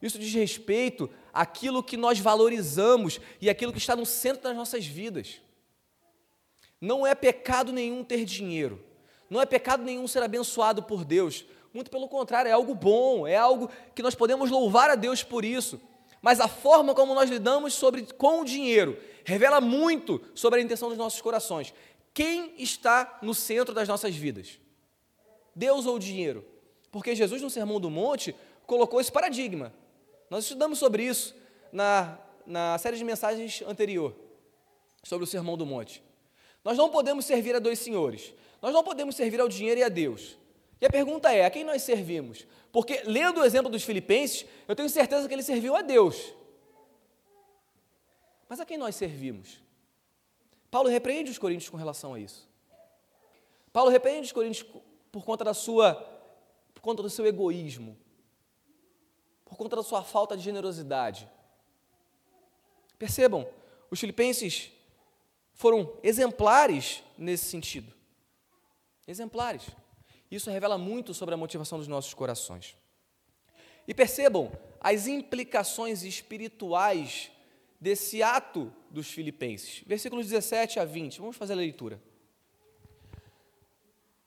[0.05, 4.85] Isso diz respeito àquilo que nós valorizamos e aquilo que está no centro das nossas
[4.85, 5.41] vidas.
[6.79, 8.85] Não é pecado nenhum ter dinheiro.
[9.31, 11.47] Não é pecado nenhum ser abençoado por Deus.
[11.73, 15.43] Muito pelo contrário, é algo bom, é algo que nós podemos louvar a Deus por
[15.43, 15.81] isso.
[16.21, 20.91] Mas a forma como nós lidamos sobre, com o dinheiro revela muito sobre a intenção
[20.91, 21.73] dos nossos corações.
[22.13, 24.61] Quem está no centro das nossas vidas?
[25.57, 26.45] Deus ou o dinheiro?
[26.93, 28.37] Porque Jesus, no Sermão do Monte,
[28.67, 29.73] colocou esse paradigma.
[30.31, 31.35] Nós estudamos sobre isso
[31.73, 34.15] na, na série de mensagens anterior,
[35.03, 36.03] sobre o Sermão do Monte.
[36.65, 38.33] Nós não podemos servir a dois senhores.
[38.63, 40.39] Nós não podemos servir ao dinheiro e a Deus.
[40.81, 42.47] E a pergunta é: a quem nós servimos?
[42.73, 46.33] Porque, lendo o exemplo dos Filipenses, eu tenho certeza que ele serviu a Deus.
[48.49, 49.63] Mas a quem nós servimos?
[50.71, 52.49] Paulo repreende os coríntios com relação a isso.
[53.73, 54.67] Paulo repreende os coríntios
[55.13, 55.95] por conta da sua,
[56.73, 57.97] por conta do seu egoísmo,
[59.55, 61.29] por conta da sua falta de generosidade.
[62.99, 63.47] Percebam,
[63.91, 64.71] os filipenses
[65.53, 67.93] foram exemplares nesse sentido.
[69.07, 69.65] Exemplares.
[70.31, 72.77] Isso revela muito sobre a motivação dos nossos corações.
[73.87, 77.31] E percebam as implicações espirituais
[77.81, 79.85] desse ato dos filipenses.
[79.87, 81.21] Versículos 17 a 20.
[81.21, 82.03] Vamos fazer a leitura.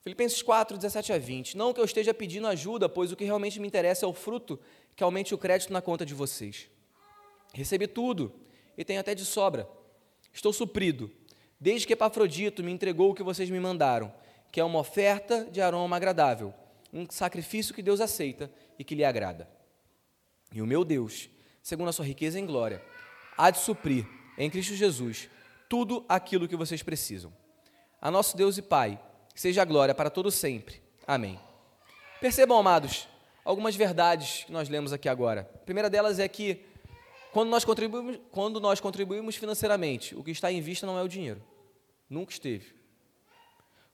[0.08, 1.58] Filipenses 4, 17 a 20.
[1.58, 4.58] Não que eu esteja pedindo ajuda, pois o que realmente me interessa é o fruto
[4.96, 6.70] que aumente o crédito na conta de vocês.
[7.54, 8.34] Recebi tudo
[8.78, 9.68] e tenho até de sobra
[10.32, 11.12] Estou suprido,
[11.60, 14.14] desde que Epafrodito me entregou o que vocês me mandaram,
[14.50, 16.54] que é uma oferta de aroma agradável,
[16.94, 19.50] um sacrifício que Deus aceita e que lhe agrada.
[20.54, 21.30] E o meu Deus,
[21.62, 22.82] segundo a sua riqueza em glória,
[23.38, 25.30] há de suprir em Cristo Jesus
[25.68, 27.34] tudo aquilo que vocês precisam.
[28.02, 28.98] A nosso Deus e Pai,
[29.40, 30.82] seja a glória para todo sempre.
[31.06, 31.40] Amém.
[32.20, 33.08] Percebam, amados,
[33.46, 35.50] algumas verdades que nós lemos aqui agora.
[35.56, 36.66] A primeira delas é que
[37.32, 41.08] quando nós, contribuímos, quando nós contribuímos financeiramente, o que está em vista não é o
[41.08, 41.42] dinheiro.
[42.10, 42.76] Nunca esteve.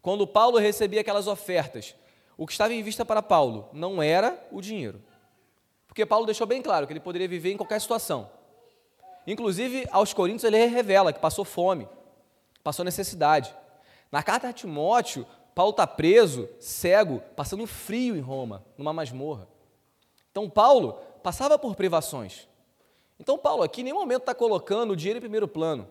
[0.02, 1.96] Quando Paulo recebia aquelas ofertas,
[2.38, 5.02] o que estava em vista para Paulo não era o dinheiro.
[5.88, 8.30] Porque Paulo deixou bem claro que ele poderia viver em qualquer situação.
[9.28, 11.88] Inclusive, aos Coríntios ele revela que passou fome,
[12.64, 13.54] passou necessidade.
[14.14, 19.48] Na carta a Timóteo, Paulo está preso, cego, passando frio em Roma, numa masmorra.
[20.30, 22.48] Então, Paulo passava por privações.
[23.20, 25.90] Então, Paulo aqui em nenhum momento está colocando o dinheiro em primeiro plano.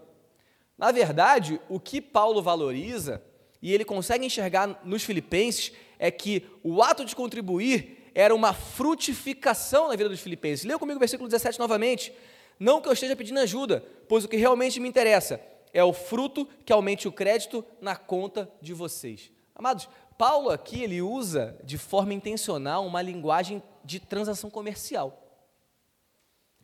[0.79, 3.21] Na verdade, o que Paulo valoriza,
[3.61, 9.89] e ele consegue enxergar nos Filipenses, é que o ato de contribuir era uma frutificação
[9.89, 10.65] na vida dos Filipenses.
[10.65, 12.13] Leia comigo o versículo 17 novamente.
[12.57, 15.41] Não que eu esteja pedindo ajuda, pois o que realmente me interessa
[15.73, 19.31] é o fruto que aumente o crédito na conta de vocês.
[19.55, 25.19] Amados, Paulo aqui ele usa de forma intencional uma linguagem de transação comercial.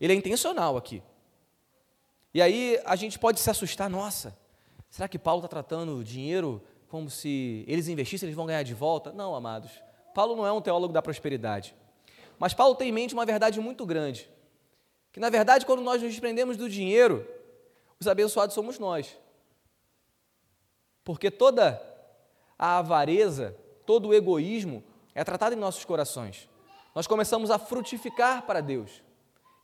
[0.00, 1.02] Ele é intencional aqui.
[2.32, 4.36] E aí a gente pode se assustar, nossa,
[4.90, 8.74] Será que Paulo está tratando o dinheiro como se eles investissem, eles vão ganhar de
[8.74, 9.12] volta?
[9.12, 9.70] Não, amados.
[10.14, 11.74] Paulo não é um teólogo da prosperidade.
[12.38, 14.28] Mas Paulo tem em mente uma verdade muito grande.
[15.12, 17.26] Que, na verdade, quando nós nos desprendemos do dinheiro,
[18.00, 19.16] os abençoados somos nós.
[21.04, 21.82] Porque toda
[22.58, 23.56] a avareza,
[23.86, 24.84] todo o egoísmo
[25.14, 26.48] é tratado em nossos corações.
[26.94, 29.02] Nós começamos a frutificar para Deus.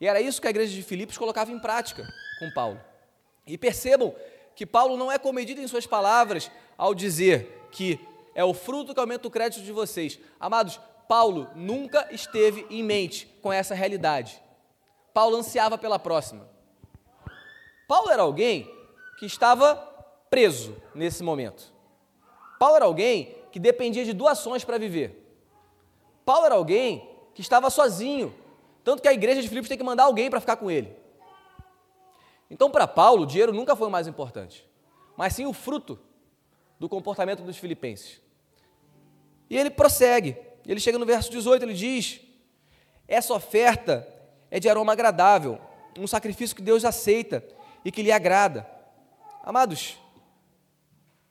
[0.00, 2.06] E era isso que a igreja de Filipos colocava em prática
[2.38, 2.80] com Paulo.
[3.46, 4.14] E percebam
[4.56, 8.00] que Paulo não é comedido em suas palavras ao dizer que
[8.34, 10.18] é o fruto que aumenta o crédito de vocês.
[10.40, 14.42] Amados, Paulo nunca esteve em mente com essa realidade.
[15.12, 16.53] Paulo ansiava pela próxima.
[17.86, 18.70] Paulo era alguém
[19.18, 19.76] que estava
[20.30, 21.72] preso nesse momento.
[22.58, 25.24] Paulo era alguém que dependia de doações para viver.
[26.24, 28.34] Paulo era alguém que estava sozinho,
[28.82, 30.96] tanto que a igreja de Filipos tem que mandar alguém para ficar com ele.
[32.50, 34.68] Então, para Paulo, o dinheiro nunca foi o mais importante,
[35.16, 35.98] mas sim o fruto
[36.78, 38.20] do comportamento dos filipenses.
[39.48, 42.20] E ele prossegue, ele chega no verso 18, ele diz:
[43.06, 44.06] Essa oferta
[44.50, 45.58] é de aroma agradável,
[45.98, 47.44] um sacrifício que Deus aceita
[47.84, 48.66] e que lhe agrada.
[49.42, 49.98] Amados,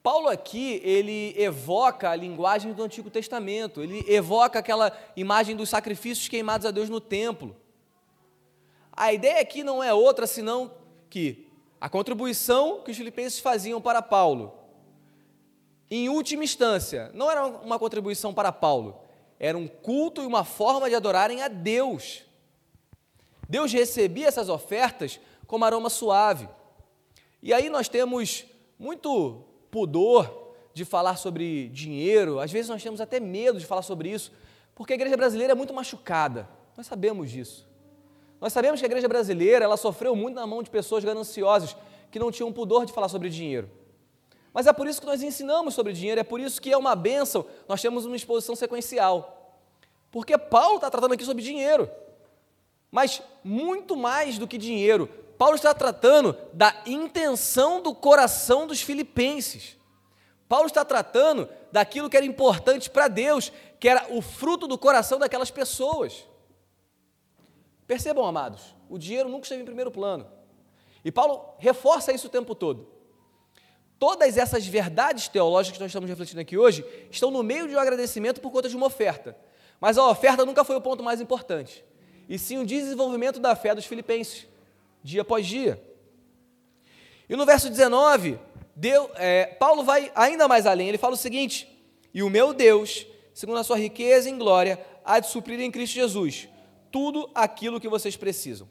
[0.03, 6.27] Paulo aqui, ele evoca a linguagem do Antigo Testamento, ele evoca aquela imagem dos sacrifícios
[6.27, 7.55] queimados a Deus no templo.
[8.91, 10.71] A ideia aqui não é outra senão
[11.09, 11.47] que
[11.79, 14.53] a contribuição que os filipenses faziam para Paulo,
[15.89, 19.01] em última instância, não era uma contribuição para Paulo,
[19.39, 22.23] era um culto e uma forma de adorarem a Deus.
[23.47, 25.19] Deus recebia essas ofertas
[25.53, 26.49] como aroma suave.
[27.39, 28.43] E aí nós temos
[28.79, 34.09] muito pudor de falar sobre dinheiro, às vezes nós temos até medo de falar sobre
[34.09, 34.31] isso,
[34.73, 36.49] porque a igreja brasileira é muito machucada.
[36.75, 37.67] Nós sabemos disso.
[38.41, 41.77] Nós sabemos que a igreja brasileira, ela sofreu muito na mão de pessoas gananciosas
[42.09, 43.69] que não tinham pudor de falar sobre dinheiro.
[44.51, 46.95] Mas é por isso que nós ensinamos sobre dinheiro, é por isso que é uma
[46.95, 49.61] bênção nós temos uma exposição sequencial.
[50.09, 51.87] Porque Paulo está tratando aqui sobre dinheiro.
[52.89, 55.09] Mas muito mais do que dinheiro,
[55.43, 59.75] Paulo está tratando da intenção do coração dos filipenses.
[60.47, 65.19] Paulo está tratando daquilo que era importante para Deus, que era o fruto do coração
[65.19, 66.25] daquelas pessoas.
[67.85, 70.31] Percebam, amados, o dinheiro nunca esteve em primeiro plano.
[71.03, 72.87] E Paulo reforça isso o tempo todo.
[73.99, 77.79] Todas essas verdades teológicas que nós estamos refletindo aqui hoje estão no meio de um
[77.79, 79.37] agradecimento por conta de uma oferta.
[79.77, 81.83] Mas a oferta nunca foi o ponto mais importante,
[82.29, 84.52] e sim o desenvolvimento da fé dos filipenses
[85.03, 85.81] dia após dia.
[87.29, 88.39] E no verso 19,
[88.75, 91.67] Deus, é, Paulo vai ainda mais além, ele fala o seguinte:
[92.13, 95.93] E o meu Deus, segundo a sua riqueza em glória, há de suprir em Cristo
[95.93, 96.47] Jesus
[96.91, 98.69] tudo aquilo que vocês precisam.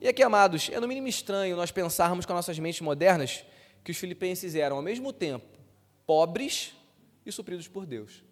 [0.00, 3.44] E aqui, amados, é no mínimo estranho nós pensarmos com nossas mentes modernas
[3.82, 5.46] que os filipenses eram, ao mesmo tempo,
[6.06, 6.72] pobres
[7.26, 8.22] e supridos por Deus.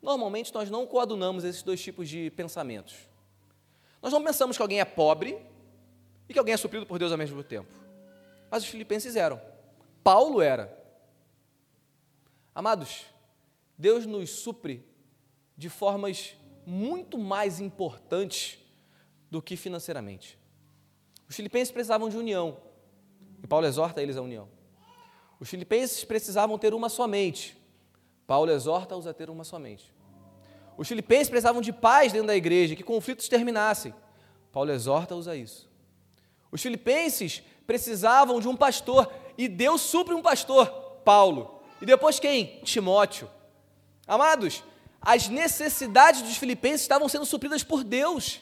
[0.00, 2.94] Normalmente, nós não coadunamos esses dois tipos de pensamentos.
[4.04, 5.38] Nós não pensamos que alguém é pobre
[6.28, 7.72] e que alguém é suprido por Deus ao mesmo tempo.
[8.50, 9.40] Mas os filipenses eram.
[10.02, 10.78] Paulo era.
[12.54, 13.06] Amados,
[13.78, 14.86] Deus nos supre
[15.56, 16.36] de formas
[16.66, 18.58] muito mais importantes
[19.30, 20.38] do que financeiramente.
[21.26, 22.58] Os filipenses precisavam de união,
[23.42, 24.50] e Paulo exorta eles à união.
[25.40, 27.56] Os filipenses precisavam ter uma somente,
[28.26, 29.93] Paulo exorta-os a ter uma somente.
[30.76, 33.94] Os filipenses precisavam de paz dentro da igreja, que conflitos terminassem.
[34.52, 35.70] Paulo exorta-os a isso.
[36.50, 40.68] Os filipenses precisavam de um pastor, e Deus supre um pastor,
[41.04, 41.62] Paulo.
[41.80, 42.60] E depois quem?
[42.62, 43.28] Timóteo.
[44.06, 44.62] Amados,
[45.00, 48.40] as necessidades dos filipenses estavam sendo supridas por Deus.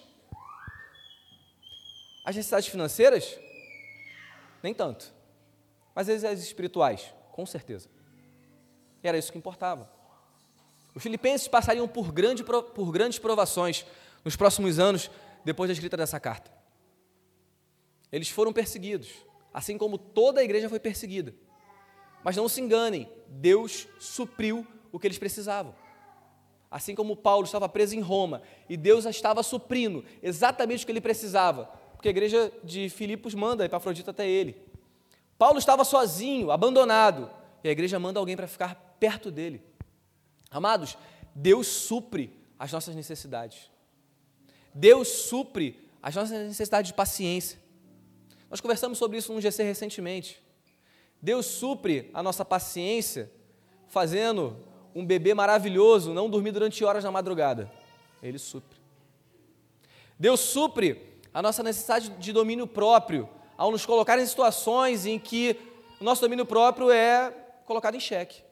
[2.25, 3.39] As necessidades financeiras?
[4.63, 5.13] Nem tanto.
[5.95, 7.13] Mas as espirituais?
[7.33, 7.89] Com certeza.
[9.03, 9.91] E era isso que importava.
[10.95, 13.87] Os filipenses passariam por, grande, por grandes provações
[14.25, 15.11] nos próximos anos
[15.45, 16.51] depois da escrita dessa carta.
[18.11, 19.09] Eles foram perseguidos,
[19.53, 21.35] assim como toda a igreja foi perseguida.
[22.23, 25.75] Mas não se enganem, Deus supriu o que eles precisavam.
[26.71, 31.01] Assim como Paulo estava preso em Roma e Deus estava suprindo exatamente o que ele
[31.01, 34.57] precisava, porque a igreja de Filipos manda Epafrodito até ele.
[35.39, 37.31] Paulo estava sozinho, abandonado,
[37.65, 39.63] e a igreja manda alguém para ficar perto dele.
[40.53, 40.99] Amados,
[41.35, 43.71] Deus supre as nossas necessidades.
[44.75, 47.59] Deus supre as nossas necessidades de paciência.
[48.51, 50.43] Nós conversamos sobre isso no GC recentemente.
[51.21, 53.31] Deus supre a nossa paciência
[53.89, 54.57] fazendo
[54.95, 57.71] um bebê maravilhoso não dormir durante horas na madrugada.
[58.23, 58.79] Ele supre.
[60.19, 65.57] Deus supre a nossa necessidade de domínio próprio ao nos colocar em situações em que
[66.01, 67.31] o nosso domínio próprio é
[67.65, 68.43] colocado em xeque.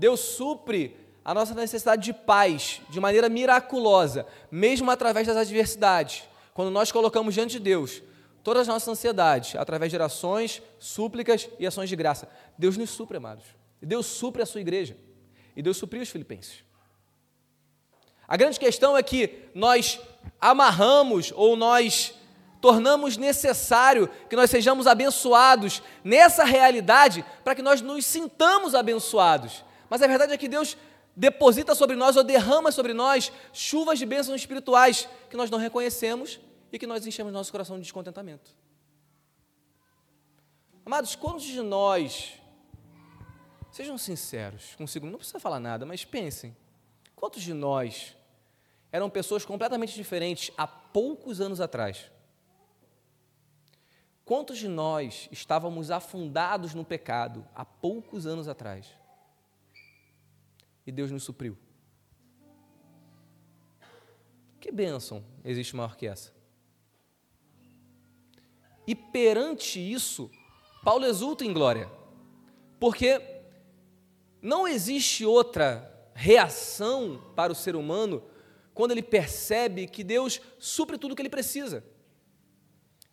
[0.00, 6.24] Deus supre a nossa necessidade de paz de maneira miraculosa, mesmo através das adversidades.
[6.54, 8.02] Quando nós colocamos diante de Deus
[8.42, 12.26] todas as nossas ansiedades, através de orações, súplicas e ações de graça.
[12.56, 13.44] Deus nos supre, amados.
[13.82, 14.96] Deus supre a sua igreja.
[15.54, 16.64] E Deus supriu os filipenses.
[18.26, 20.00] A grande questão é que nós
[20.40, 22.14] amarramos ou nós
[22.58, 29.62] tornamos necessário que nós sejamos abençoados nessa realidade para que nós nos sintamos abençoados.
[29.90, 30.76] Mas a verdade é que Deus
[31.16, 36.40] deposita sobre nós ou derrama sobre nós chuvas de bênçãos espirituais que nós não reconhecemos
[36.72, 38.52] e que nós enchemos nosso coração de descontentamento.
[40.86, 42.34] Amados, quantos de nós,
[43.72, 46.56] sejam sinceros consigo, não precisa falar nada, mas pensem,
[47.16, 48.16] quantos de nós
[48.92, 52.10] eram pessoas completamente diferentes há poucos anos atrás?
[54.24, 58.99] Quantos de nós estávamos afundados no pecado há poucos anos atrás?
[60.90, 61.56] E Deus nos supriu.
[64.58, 66.32] Que bênção existe maior que essa?
[68.84, 70.28] E perante isso,
[70.82, 71.88] Paulo exulta em glória,
[72.80, 73.22] porque
[74.42, 78.24] não existe outra reação para o ser humano
[78.74, 81.84] quando ele percebe que Deus supre tudo o que ele precisa.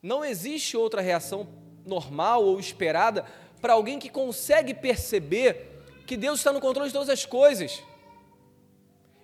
[0.01, 1.47] Não existe outra reação
[1.85, 3.23] normal ou esperada
[3.61, 5.76] para alguém que consegue perceber
[6.07, 7.83] que Deus está no controle de todas as coisas.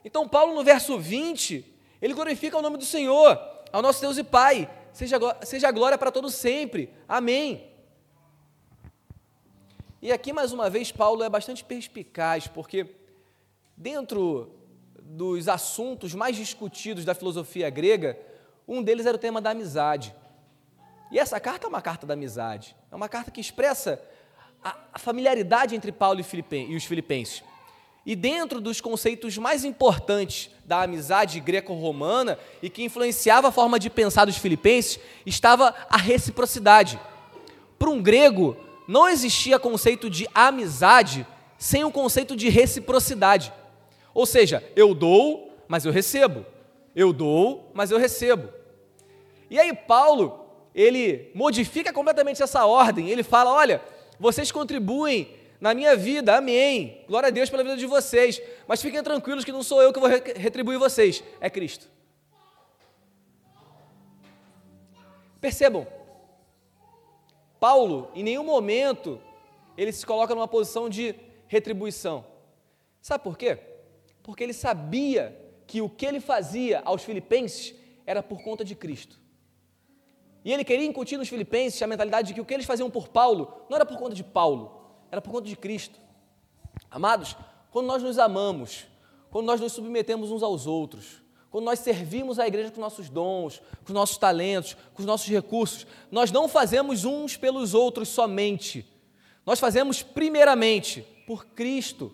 [0.03, 1.65] Então, Paulo, no verso 20,
[2.01, 3.39] ele glorifica o nome do Senhor,
[3.71, 6.93] ao nosso Deus e Pai, seja, seja a glória para todos sempre.
[7.07, 7.71] Amém.
[10.01, 12.93] E aqui, mais uma vez, Paulo é bastante perspicaz, porque
[13.77, 14.51] dentro
[15.01, 18.19] dos assuntos mais discutidos da filosofia grega,
[18.67, 20.13] um deles era o tema da amizade.
[21.09, 24.01] E essa carta é uma carta da amizade, é uma carta que expressa
[24.63, 27.43] a familiaridade entre Paulo e os filipenses.
[28.05, 33.89] E dentro dos conceitos mais importantes da amizade greco-romana e que influenciava a forma de
[33.89, 36.99] pensar dos filipenses, estava a reciprocidade.
[37.79, 38.57] Para um grego,
[38.87, 41.25] não existia conceito de amizade
[41.57, 43.53] sem o conceito de reciprocidade.
[44.13, 46.45] Ou seja, eu dou, mas eu recebo.
[46.93, 48.49] Eu dou, mas eu recebo.
[49.49, 50.45] E aí Paulo,
[50.75, 53.09] ele modifica completamente essa ordem.
[53.09, 53.81] Ele fala: olha,
[54.23, 57.03] vocês contribuem na minha vida, amém.
[57.09, 58.41] Glória a Deus pela vida de vocês.
[58.65, 61.89] Mas fiquem tranquilos que não sou eu que vou retribuir vocês, é Cristo.
[65.41, 65.85] Percebam,
[67.59, 69.21] Paulo, em nenhum momento,
[69.77, 71.13] ele se coloca numa posição de
[71.45, 72.25] retribuição.
[73.01, 73.59] Sabe por quê?
[74.23, 79.19] Porque ele sabia que o que ele fazia aos filipenses era por conta de Cristo.
[80.45, 83.07] E ele queria incutir nos filipenses a mentalidade de que o que eles faziam por
[83.07, 85.99] Paulo não era por conta de Paulo, era por conta de Cristo.
[86.91, 87.37] Amados,
[87.71, 88.85] quando nós nos amamos,
[89.31, 93.59] quando nós nos submetemos uns aos outros, quando nós servimos a igreja com nossos dons,
[93.85, 98.85] com os nossos talentos, com os nossos recursos, nós não fazemos uns pelos outros somente.
[99.45, 102.13] Nós fazemos primeiramente por Cristo,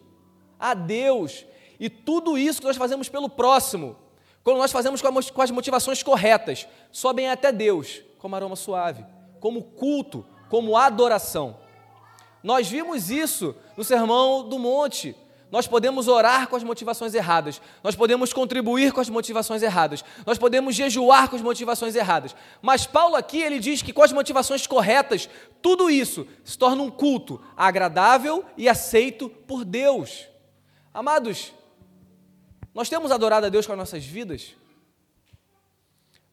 [0.60, 1.46] a Deus,
[1.80, 3.96] e tudo isso que nós fazemos pelo próximo,
[4.44, 9.04] quando nós fazemos com as motivações corretas, sobem até Deus como aroma suave,
[9.40, 11.58] como culto, como adoração.
[12.44, 15.16] Nós vimos isso no Sermão do Monte.
[15.52, 20.38] Nós podemos orar com as motivações erradas, nós podemos contribuir com as motivações erradas, nós
[20.38, 22.36] podemos jejuar com as motivações erradas.
[22.62, 25.28] Mas Paulo aqui ele diz que com as motivações corretas,
[25.60, 30.28] tudo isso se torna um culto agradável e aceito por Deus.
[30.94, 31.52] Amados,
[32.72, 34.56] nós temos adorado a Deus com as nossas vidas?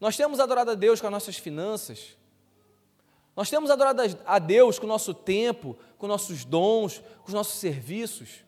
[0.07, 2.17] Nós temos adorado a Deus com as nossas finanças?
[3.35, 7.55] Nós temos adorado a Deus com o nosso tempo, com nossos dons, com os nossos
[7.55, 8.45] serviços.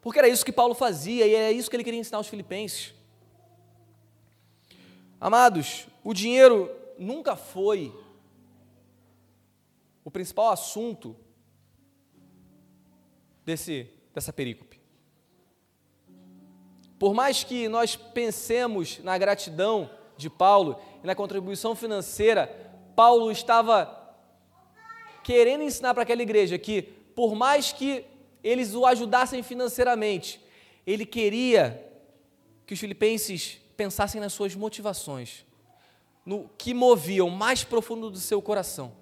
[0.00, 2.94] Porque era isso que Paulo fazia e é isso que ele queria ensinar aos filipenses.
[5.20, 7.94] Amados, o dinheiro nunca foi
[10.02, 11.14] o principal assunto
[13.44, 14.80] desse, dessa perícope.
[16.98, 24.02] Por mais que nós pensemos na gratidão de Paulo e na contribuição financeira Paulo estava
[25.22, 28.04] querendo ensinar para aquela igreja que, por mais que
[28.42, 30.40] eles o ajudassem financeiramente,
[30.86, 31.90] ele queria
[32.66, 35.44] que os filipenses pensassem nas suas motivações,
[36.24, 38.92] no que movia o mais profundo do seu coração,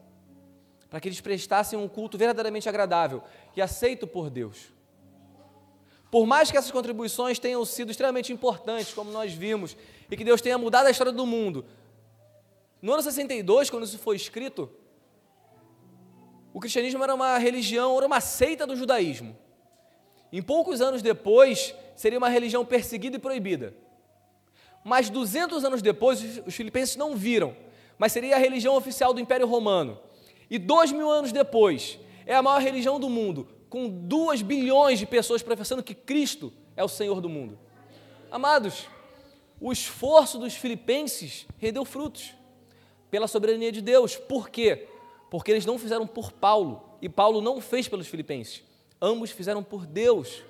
[0.89, 3.23] para que eles prestassem um culto verdadeiramente agradável
[3.57, 4.73] e aceito por Deus.
[6.13, 9.75] Por mais que essas contribuições tenham sido extremamente importantes, como nós vimos,
[10.11, 11.65] e que Deus tenha mudado a história do mundo,
[12.83, 14.69] No ano 62, quando isso foi escrito,
[16.53, 19.39] o cristianismo era uma religião, era uma seita do judaísmo.
[20.33, 23.75] Em poucos anos depois, seria uma religião perseguida e proibida.
[24.85, 27.57] Mas 200 anos depois, os filipenses não viram,
[27.97, 29.99] mas seria a religião oficial do Império Romano.
[30.51, 35.07] E dois mil anos depois, é a maior religião do mundo, com duas bilhões de
[35.07, 37.59] pessoas professando que Cristo é o Senhor do mundo.
[38.31, 38.87] Amados,
[39.59, 42.35] o esforço dos filipenses rendeu frutos
[43.11, 44.15] pela soberania de Deus.
[44.15, 44.91] Por quê?
[45.31, 48.63] Porque eles não fizeram por Paulo e Paulo não fez pelos filipenses.
[49.01, 50.43] Ambos fizeram por Deus.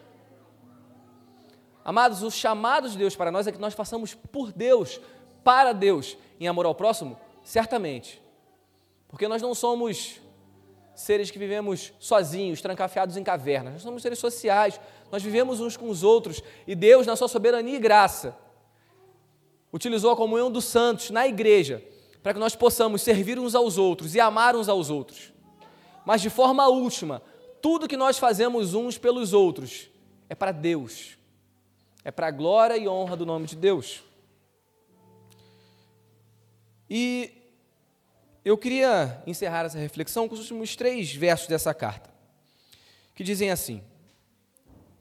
[1.85, 5.01] Amados, o chamado de Deus para nós é que nós façamos por Deus,
[5.45, 8.21] para Deus, em amor ao próximo, certamente.
[9.07, 10.21] Porque nós não somos
[10.95, 13.75] seres que vivemos sozinhos, trancafiados em cavernas.
[13.75, 14.81] Nós somos seres sociais,
[15.11, 18.37] nós vivemos uns com os outros e Deus, na sua soberania e graça,
[19.73, 21.83] utilizou a comunhão dos santos na igreja
[22.23, 25.33] para que nós possamos servir uns aos outros e amar uns aos outros.
[26.05, 27.23] Mas de forma última,
[27.61, 29.89] tudo que nós fazemos uns pelos outros
[30.29, 31.19] é para Deus,
[32.05, 34.03] é para a glória e honra do nome de Deus.
[36.89, 37.42] E
[38.45, 42.11] eu queria encerrar essa reflexão com os últimos três versos dessa carta,
[43.15, 43.83] que dizem assim: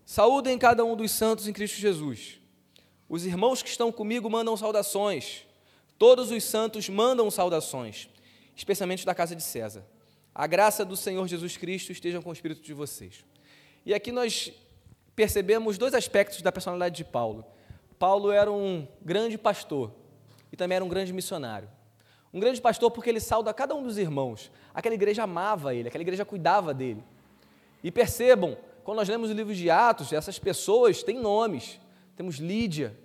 [0.06, 2.40] Saúdem cada um dos santos em Cristo Jesus.
[3.10, 5.46] Os irmãos que estão comigo mandam saudações.
[5.98, 8.10] Todos os santos mandam saudações,
[8.56, 9.86] especialmente da casa de César.
[10.34, 13.26] A graça do Senhor Jesus Cristo esteja com o espírito de vocês.
[13.86, 14.52] E aqui nós
[15.16, 17.46] percebemos dois aspectos da personalidade de Paulo.
[18.00, 19.92] Paulo era um grande pastor
[20.52, 21.70] e também era um grande missionário.
[22.34, 24.52] Um grande pastor porque ele sauda cada um dos irmãos.
[24.74, 27.04] Aquela igreja amava ele, aquela igreja cuidava dele.
[27.84, 31.80] E percebam, quando nós lemos o livro de Atos, essas pessoas têm nomes.
[32.16, 32.98] Temos Lídia,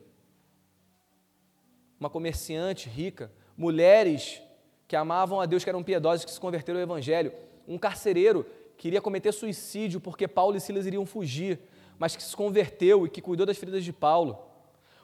[1.99, 4.43] uma comerciante rica, mulheres
[4.87, 7.33] que amavam a Deus, que eram piedosas, que se converteram ao Evangelho,
[7.67, 8.47] um carcereiro
[8.77, 11.59] que iria cometer suicídio porque Paulo e Silas iriam fugir,
[11.99, 14.39] mas que se converteu e que cuidou das feridas de Paulo,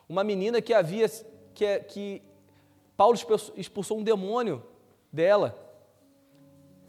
[0.08, 1.08] uma menina que havia
[1.54, 2.22] que, que
[3.02, 3.18] Paulo
[3.56, 4.62] expulsou um demônio
[5.12, 5.58] dela,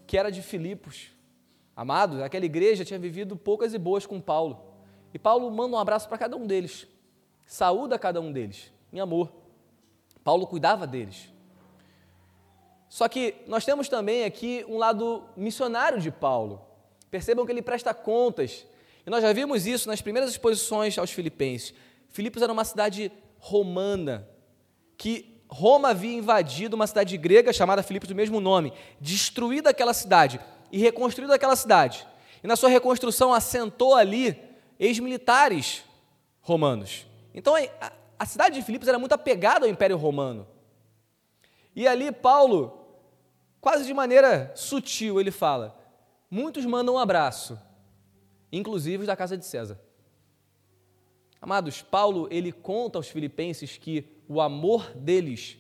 [0.06, 1.10] que era de Filipos.
[1.76, 4.64] Amados, aquela igreja tinha vivido poucas e boas com Paulo.
[5.12, 6.86] E Paulo manda um abraço para cada um deles,
[7.48, 9.34] saúda cada um deles, em amor.
[10.24, 11.34] Paulo cuidava deles.
[12.88, 16.62] Só que nós temos também aqui um lado missionário de Paulo.
[17.10, 18.68] Percebam que ele presta contas.
[19.04, 21.74] E nós já vimos isso nas primeiras exposições aos Filipenses.
[22.10, 24.30] Filipos era uma cidade romana,
[24.96, 30.40] que Roma havia invadido uma cidade grega chamada Filipos do mesmo nome, destruído aquela cidade
[30.72, 32.08] e reconstruído aquela cidade.
[32.44, 34.36] E na sua reconstrução assentou ali
[34.80, 35.84] ex-militares
[36.42, 37.06] romanos.
[37.36, 37.54] Então
[38.18, 40.48] a cidade de Filipos era muito apegada ao Império Romano.
[41.76, 42.88] E ali Paulo,
[43.62, 45.80] quase de maneira sutil, ele fala:
[46.32, 47.60] muitos mandam um abraço,
[48.52, 49.80] inclusive os da casa de César.
[51.44, 55.58] Amados, Paulo ele conta aos filipenses que o amor deles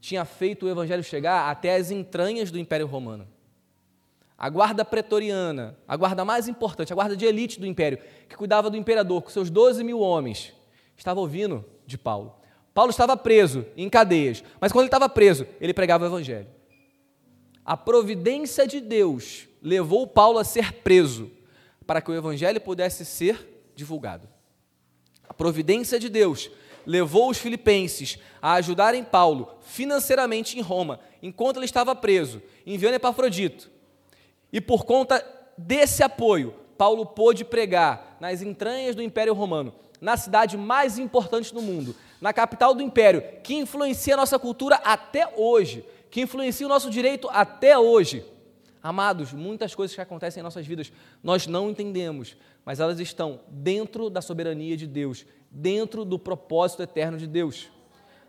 [0.00, 3.26] tinha feito o evangelho chegar até as entranhas do Império Romano.
[4.38, 7.98] A guarda pretoriana, a guarda mais importante, a guarda de elite do império,
[8.28, 10.52] que cuidava do imperador com seus 12 mil homens,
[10.96, 12.36] estava ouvindo de Paulo.
[12.72, 16.46] Paulo estava preso em cadeias, mas quando ele estava preso, ele pregava o evangelho.
[17.64, 21.28] A providência de Deus levou Paulo a ser preso
[21.88, 24.28] para que o evangelho pudesse ser divulgado.
[25.32, 26.50] A providência de Deus
[26.84, 33.70] levou os filipenses a ajudarem Paulo financeiramente em Roma, enquanto ele estava preso, enviando Epafrodito.
[34.52, 35.26] E por conta
[35.56, 41.62] desse apoio, Paulo pôde pregar nas entranhas do Império Romano na cidade mais importante do
[41.62, 46.68] mundo, na capital do império, que influencia a nossa cultura até hoje, que influencia o
[46.68, 48.22] nosso direito até hoje.
[48.82, 54.08] Amados, muitas coisas que acontecem em nossas vidas nós não entendemos, mas elas estão dentro
[54.08, 57.70] da soberania de Deus, dentro do propósito eterno de Deus.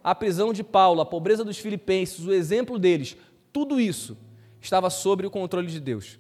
[0.04, 3.16] A prisão de Paulo, a pobreza dos filipenses, o exemplo deles,
[3.52, 4.18] tudo isso
[4.60, 6.20] estava sob o controle de Deus.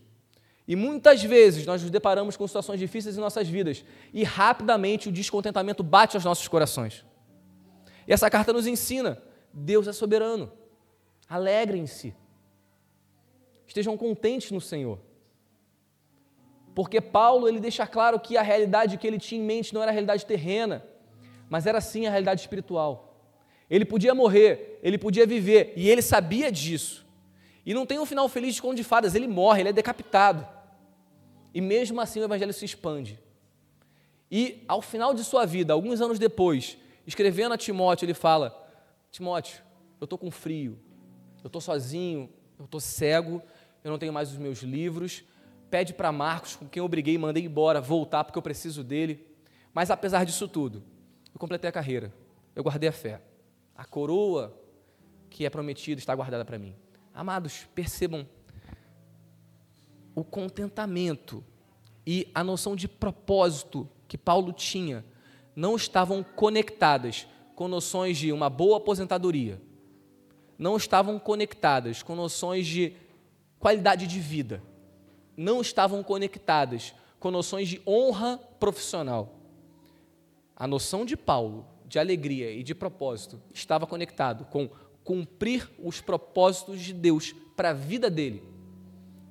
[0.68, 3.84] E muitas vezes nós nos deparamos com situações difíceis em nossas vidas
[4.14, 7.06] e rapidamente o descontentamento bate aos nossos corações.
[8.08, 10.52] E essa carta nos ensina: Deus é soberano.
[11.28, 12.16] Alegrem-se.
[13.68, 15.00] Estejam contentes no Senhor.
[16.76, 19.92] Porque Paulo ele deixa claro que a realidade que ele tinha em mente não era
[19.92, 20.84] a realidade terrena,
[21.50, 23.20] mas era sim a realidade espiritual.
[23.70, 27.06] Ele podia morrer, ele podia viver, e ele sabia disso.
[27.66, 30.48] E não tem um final feliz de conto de fadas, ele morre, ele é decapitado.
[31.54, 33.20] E mesmo assim o evangelho se expande.
[34.30, 38.68] E ao final de sua vida, alguns anos depois, escrevendo a Timóteo, ele fala:
[39.12, 39.62] Timóteo,
[40.02, 40.80] eu estou com frio,
[41.44, 43.42] eu estou sozinho, eu estou cego,
[43.84, 45.24] eu não tenho mais os meus livros.
[45.74, 49.26] Pede para Marcos, com quem eu briguei mandei embora, voltar porque eu preciso dele.
[49.74, 50.84] Mas apesar disso tudo,
[51.34, 52.14] eu completei a carreira,
[52.56, 53.20] eu guardei a fé.
[53.76, 54.56] A coroa
[55.32, 56.76] que é prometida está guardada para mim.
[57.12, 58.30] Amados, percebam
[60.14, 61.44] o contentamento
[62.06, 65.04] e a noção de propósito que Paulo tinha
[65.56, 69.60] não estavam conectadas com noções de uma boa aposentadoria,
[70.56, 72.96] não estavam conectadas com noções de
[73.58, 74.62] qualidade de vida,
[75.36, 79.40] não estavam conectadas com noções de honra profissional.
[80.56, 84.70] A noção de Paulo de alegria e de propósito estava conectado com
[85.04, 88.42] cumprir os propósitos de Deus para a vida dele.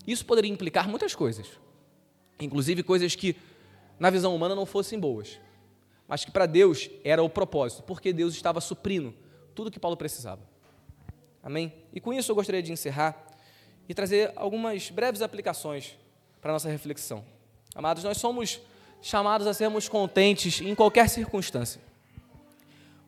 [0.06, 1.46] Isso poderia implicar muitas coisas,
[2.40, 3.36] inclusive coisas que
[3.98, 5.40] na visão humana não fossem boas,
[6.06, 9.14] mas que para Deus era o propósito, porque Deus estava suprindo
[9.54, 10.42] tudo que Paulo precisava.
[11.42, 11.72] Amém?
[11.92, 13.26] E com isso eu gostaria de encerrar
[13.92, 15.98] e trazer algumas breves aplicações
[16.40, 17.22] para a nossa reflexão.
[17.74, 18.58] Amados, nós somos
[19.02, 21.78] chamados a sermos contentes em qualquer circunstância.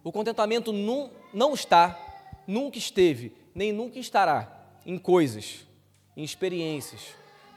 [0.02, 1.98] O contentamento não, não está,
[2.46, 5.66] nunca esteve, nem nunca estará em coisas,
[6.14, 7.00] em experiências,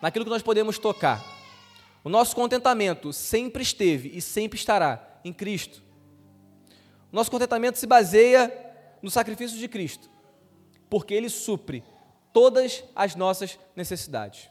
[0.01, 1.21] naquilo que nós podemos tocar.
[2.05, 5.83] O nosso contentamento sempre esteve e sempre estará em Cristo.
[7.11, 8.53] O nosso contentamento se baseia
[9.01, 10.09] no sacrifício de Cristo,
[10.89, 11.83] porque Ele supre
[12.33, 14.49] todas as nossas necessidades.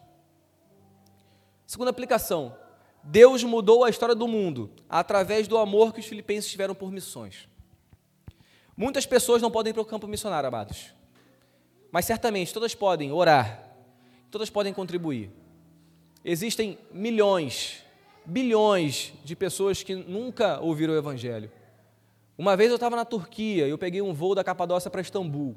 [1.67, 2.57] Segunda aplicação:
[3.03, 7.49] Deus mudou a história do mundo através do amor que os filipenses tiveram por missões.
[8.77, 10.93] Muitas pessoas não podem ir para o campo missionário, amados,
[11.91, 13.75] mas certamente todas podem orar,
[14.31, 15.31] todas podem contribuir.
[16.25, 17.83] Existem milhões,
[18.25, 21.51] bilhões de pessoas que nunca ouviram o Evangelho.
[22.37, 25.57] Uma vez eu estava na Turquia e eu peguei um voo da Capadócia para Istambul.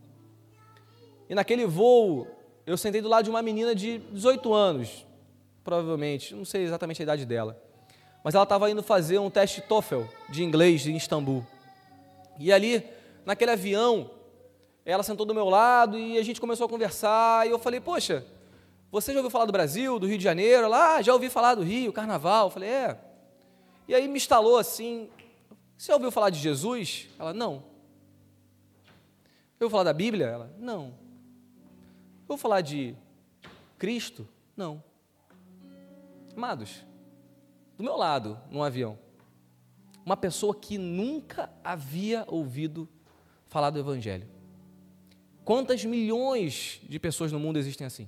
[1.30, 2.28] E naquele voo,
[2.66, 5.06] eu sentei do lado de uma menina de 18 anos,
[5.64, 7.62] provavelmente, não sei exatamente a idade dela.
[8.24, 11.46] Mas ela estava indo fazer um teste TOEFL de inglês em Istambul.
[12.40, 12.84] E ali,
[13.26, 14.10] naquele avião,
[14.86, 17.48] ela sentou do meu lado e a gente começou a conversar.
[17.48, 18.26] E eu falei, poxa,
[18.92, 20.68] você já ouviu falar do Brasil, do Rio de Janeiro?
[20.68, 22.48] Lá, ah, já ouvi falar do Rio, Carnaval.
[22.48, 22.98] Eu falei, é.
[23.88, 25.10] E aí me instalou assim,
[25.78, 27.08] você ouviu falar de Jesus?
[27.18, 27.64] Ela, não.
[29.60, 30.26] Eu ouviu falar da Bíblia?
[30.26, 30.94] Ela, não.
[32.30, 32.96] Vou falar de
[33.80, 34.30] Cristo?
[34.56, 34.84] Não.
[36.38, 36.86] Amados,
[37.76, 39.00] do meu lado, num avião,
[40.06, 42.88] uma pessoa que nunca havia ouvido
[43.48, 44.28] falar do Evangelho.
[45.44, 48.08] Quantas milhões de pessoas no mundo existem assim?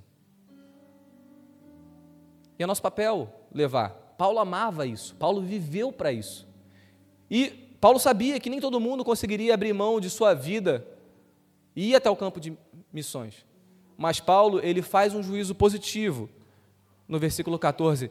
[2.56, 3.90] E é nosso papel levar.
[4.16, 6.46] Paulo amava isso, Paulo viveu para isso.
[7.28, 7.50] E
[7.80, 10.86] Paulo sabia que nem todo mundo conseguiria abrir mão de sua vida
[11.74, 12.56] e ir até o campo de
[12.92, 13.44] missões.
[13.96, 16.28] Mas Paulo, ele faz um juízo positivo
[17.06, 18.10] no versículo 14.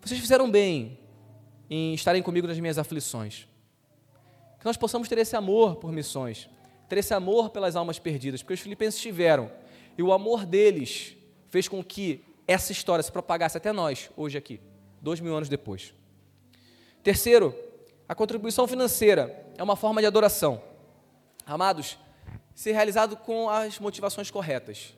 [0.00, 0.98] Vocês fizeram bem
[1.70, 3.48] em estarem comigo nas minhas aflições.
[4.58, 6.48] Que nós possamos ter esse amor por missões,
[6.88, 9.50] ter esse amor pelas almas perdidas, porque os filipenses tiveram,
[9.96, 11.16] e o amor deles
[11.48, 14.60] fez com que essa história se propagasse até nós, hoje aqui,
[15.00, 15.94] dois mil anos depois.
[17.02, 17.54] Terceiro,
[18.08, 20.62] a contribuição financeira é uma forma de adoração.
[21.46, 21.98] Amados,
[22.54, 24.94] ser realizado com as motivações corretas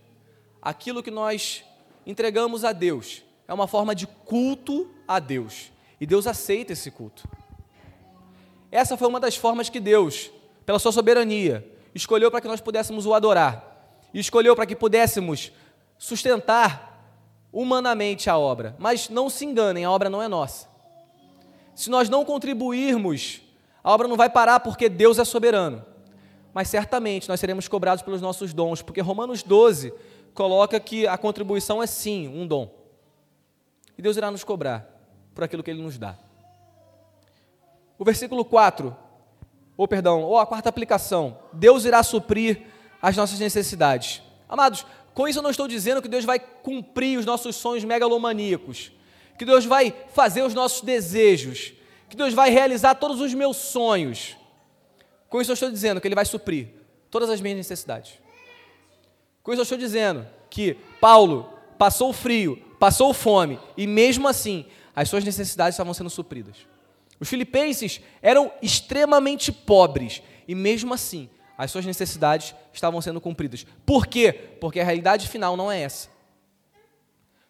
[0.65, 1.63] aquilo que nós
[2.07, 5.71] entregamos a Deus é uma forma de culto a Deus.
[6.01, 7.29] E Deus aceita esse culto.
[8.73, 10.31] Essa foi uma das formas que Deus,
[10.65, 13.73] pela sua soberania, escolheu para que nós pudéssemos o adorar.
[14.13, 15.53] E escolheu para que pudéssemos
[15.99, 16.93] sustentar
[17.53, 18.75] humanamente a obra.
[18.79, 20.67] Mas não se enganem, a obra não é nossa.
[21.75, 23.43] Se nós não contribuirmos,
[23.83, 25.85] a obra não vai parar porque Deus é soberano.
[26.53, 29.93] Mas certamente nós seremos cobrados pelos nossos dons, porque Romanos 12
[30.35, 32.71] coloca que a contribuição é sim um dom.
[33.97, 34.87] E Deus irá nos cobrar
[35.35, 36.19] por aquilo que Ele nos dá.
[37.97, 38.95] O versículo 4,
[39.77, 42.63] ou perdão, ou a quarta aplicação, Deus irá suprir
[43.01, 44.21] as nossas necessidades.
[44.49, 48.91] Amados, com isso eu não estou dizendo que Deus vai cumprir os nossos sonhos megalomaníacos,
[49.39, 51.73] que Deus vai fazer os nossos desejos,
[52.09, 54.37] que Deus vai realizar todos os meus sonhos.
[55.29, 56.69] Com isso eu estou dizendo que Ele vai suprir
[57.11, 58.24] todas as minhas necessidades.
[59.45, 64.65] Com isso eu estou dizendo que Paulo passou frio, passou fome, e mesmo assim
[64.97, 66.67] as suas necessidades estavam sendo supridas.
[67.21, 71.29] Os filipenses eram extremamente pobres, e mesmo assim
[71.59, 73.67] as suas necessidades estavam sendo cumpridas.
[73.85, 74.33] Por quê?
[74.33, 76.09] Porque a realidade final não é essa.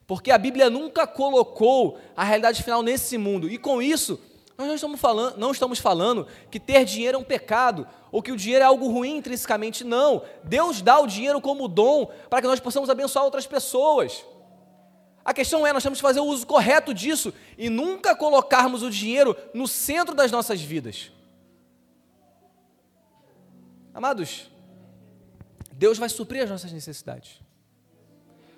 [0.04, 4.20] Porque a Bíblia nunca colocou a realidade final nesse mundo, e com isso
[4.56, 8.30] Nós não estamos, falando, não estamos falando que ter dinheiro é um pecado, ou que
[8.30, 9.82] o dinheiro é algo ruim intrinsecamente.
[9.82, 10.22] Não.
[10.44, 14.24] Deus dá o dinheiro como dom para que nós possamos abençoar outras pessoas.
[15.24, 18.90] A questão é, nós temos que fazer o uso correto disso e nunca colocarmos o
[18.90, 21.10] dinheiro no centro das nossas vidas.
[23.92, 24.50] Amados,
[25.72, 27.40] Deus vai suprir as nossas necessidades.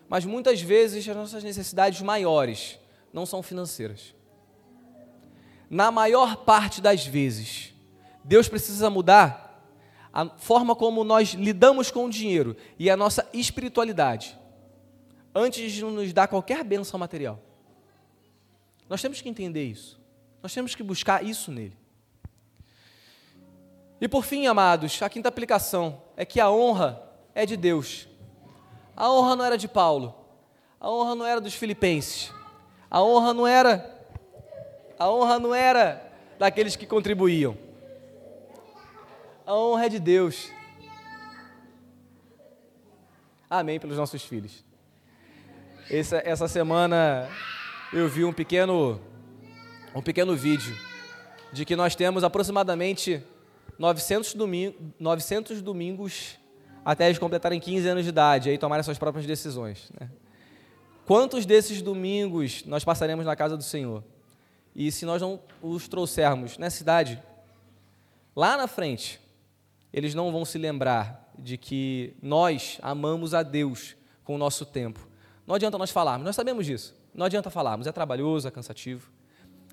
[0.09, 2.79] Mas muitas vezes as nossas necessidades maiores
[3.13, 4.16] não são financeiras.
[5.69, 7.75] Na maior parte das vezes,
[8.23, 9.47] Deus precisa mudar
[10.13, 14.39] a forma como nós lidamos com o dinheiro e a nossa espiritualidade,
[15.35, 17.41] antes de nos dar qualquer benção material.
[18.89, 20.01] Nós temos que entender isso.
[20.43, 21.77] Nós temos que buscar isso nele.
[24.01, 27.03] E por fim, amados, a quinta aplicação é que a honra
[27.35, 28.07] é de Deus.
[28.97, 30.15] A honra não era de Paulo.
[30.81, 32.33] A honra não era dos filipenses.
[32.91, 33.96] A honra não era
[34.99, 36.03] a honra não era
[36.39, 37.57] daqueles que contribuíam.
[39.47, 40.51] A honra é de Deus.
[43.49, 44.65] Amém pelos nossos filhos.
[45.89, 47.29] Essa, essa semana
[47.93, 49.01] eu vi um pequeno,
[49.95, 50.77] um pequeno vídeo
[51.53, 53.23] de que nós temos aproximadamente
[53.79, 56.39] 900, domingo, 900 domingos
[56.85, 59.91] até eles completarem 15 anos de idade e tomarem suas próprias decisões.
[59.99, 60.09] Né?
[61.05, 64.03] Quantos desses domingos nós passaremos na casa do Senhor?
[64.79, 67.19] E se nós não os trouxermos nessa cidade,
[68.37, 69.19] lá na frente,
[69.91, 75.09] eles não vão se lembrar de que nós amamos a Deus com o nosso tempo.
[75.47, 76.95] Não adianta nós falarmos, nós sabemos disso.
[77.15, 79.11] Não adianta falarmos, é trabalhoso, é cansativo.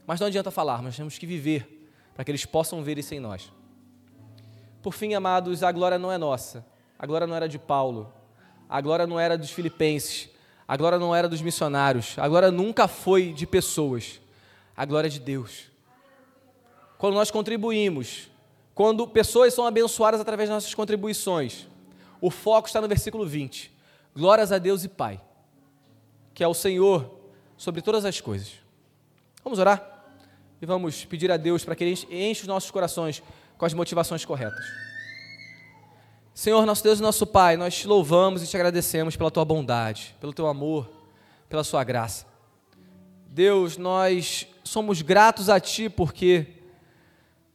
[0.07, 3.19] Mas não adianta falarmos, nós temos que viver para que eles possam ver isso em
[3.19, 3.51] nós.
[4.81, 6.65] Por fim, amados, a glória não é nossa.
[6.97, 8.13] A glória não era de Paulo.
[8.69, 10.29] A glória não era dos filipenses.
[10.65, 12.17] A glória não era dos missionários.
[12.17, 14.22] A glória nunca foi de pessoas.
[14.75, 15.71] A glória de Deus.
[16.97, 18.29] Quando nós contribuímos
[18.73, 21.67] quando pessoas são abençoadas através das nossas contribuições.
[22.19, 23.71] O foco está no versículo 20.
[24.15, 25.21] Glórias a Deus e Pai,
[26.33, 27.19] que é o Senhor
[27.57, 28.53] sobre todas as coisas.
[29.43, 30.05] Vamos orar?
[30.61, 33.21] E vamos pedir a Deus para que Ele enche os nossos corações
[33.57, 34.65] com as motivações corretas.
[36.33, 40.15] Senhor, nosso Deus e nosso Pai, nós te louvamos e te agradecemos pela tua bondade,
[40.19, 40.89] pelo teu amor,
[41.47, 42.25] pela sua graça.
[43.33, 46.45] Deus, nós somos gratos a Ti porque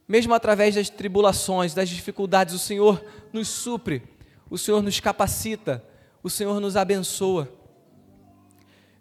[0.05, 3.01] mesmo através das tribulações, das dificuldades, o Senhor
[3.31, 4.03] nos supre,
[4.49, 5.81] o Senhor nos capacita,
[6.21, 7.49] o Senhor nos abençoa.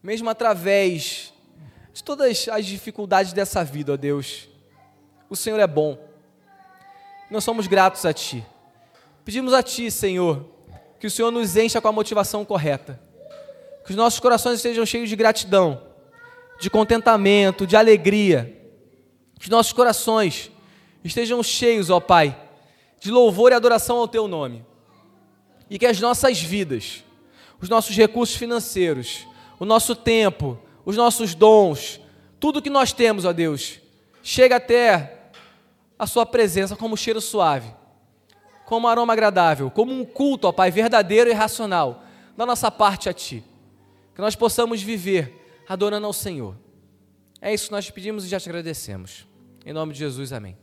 [0.00, 1.34] Mesmo através
[1.92, 4.48] de todas as dificuldades dessa vida, ó Deus,
[5.28, 5.98] o Senhor é bom.
[7.28, 8.46] Nós somos gratos a Ti.
[9.24, 10.48] Pedimos a Ti, Senhor,
[11.00, 13.00] que o Senhor nos encha com a motivação correta.
[13.84, 15.87] Que os nossos corações estejam cheios de gratidão,
[16.58, 18.54] de contentamento, de alegria.
[19.38, 20.50] Que os nossos corações
[21.04, 22.36] estejam cheios, ó Pai,
[23.00, 24.64] de louvor e adoração ao Teu nome.
[25.70, 27.04] E que as nossas vidas,
[27.60, 29.26] os nossos recursos financeiros,
[29.58, 32.00] o nosso tempo, os nossos dons,
[32.40, 33.78] tudo que nós temos, ó Deus,
[34.22, 35.30] chegue até
[35.98, 37.72] a Sua presença como cheiro suave,
[38.64, 42.02] como aroma agradável, como um culto, ó Pai, verdadeiro e racional,
[42.36, 43.44] da nossa parte a Ti.
[44.14, 45.37] Que nós possamos viver
[45.68, 46.56] adorando ao Senhor.
[47.40, 49.28] É isso que nós te pedimos e já te agradecemos.
[49.64, 50.56] Em nome de Jesus, amém.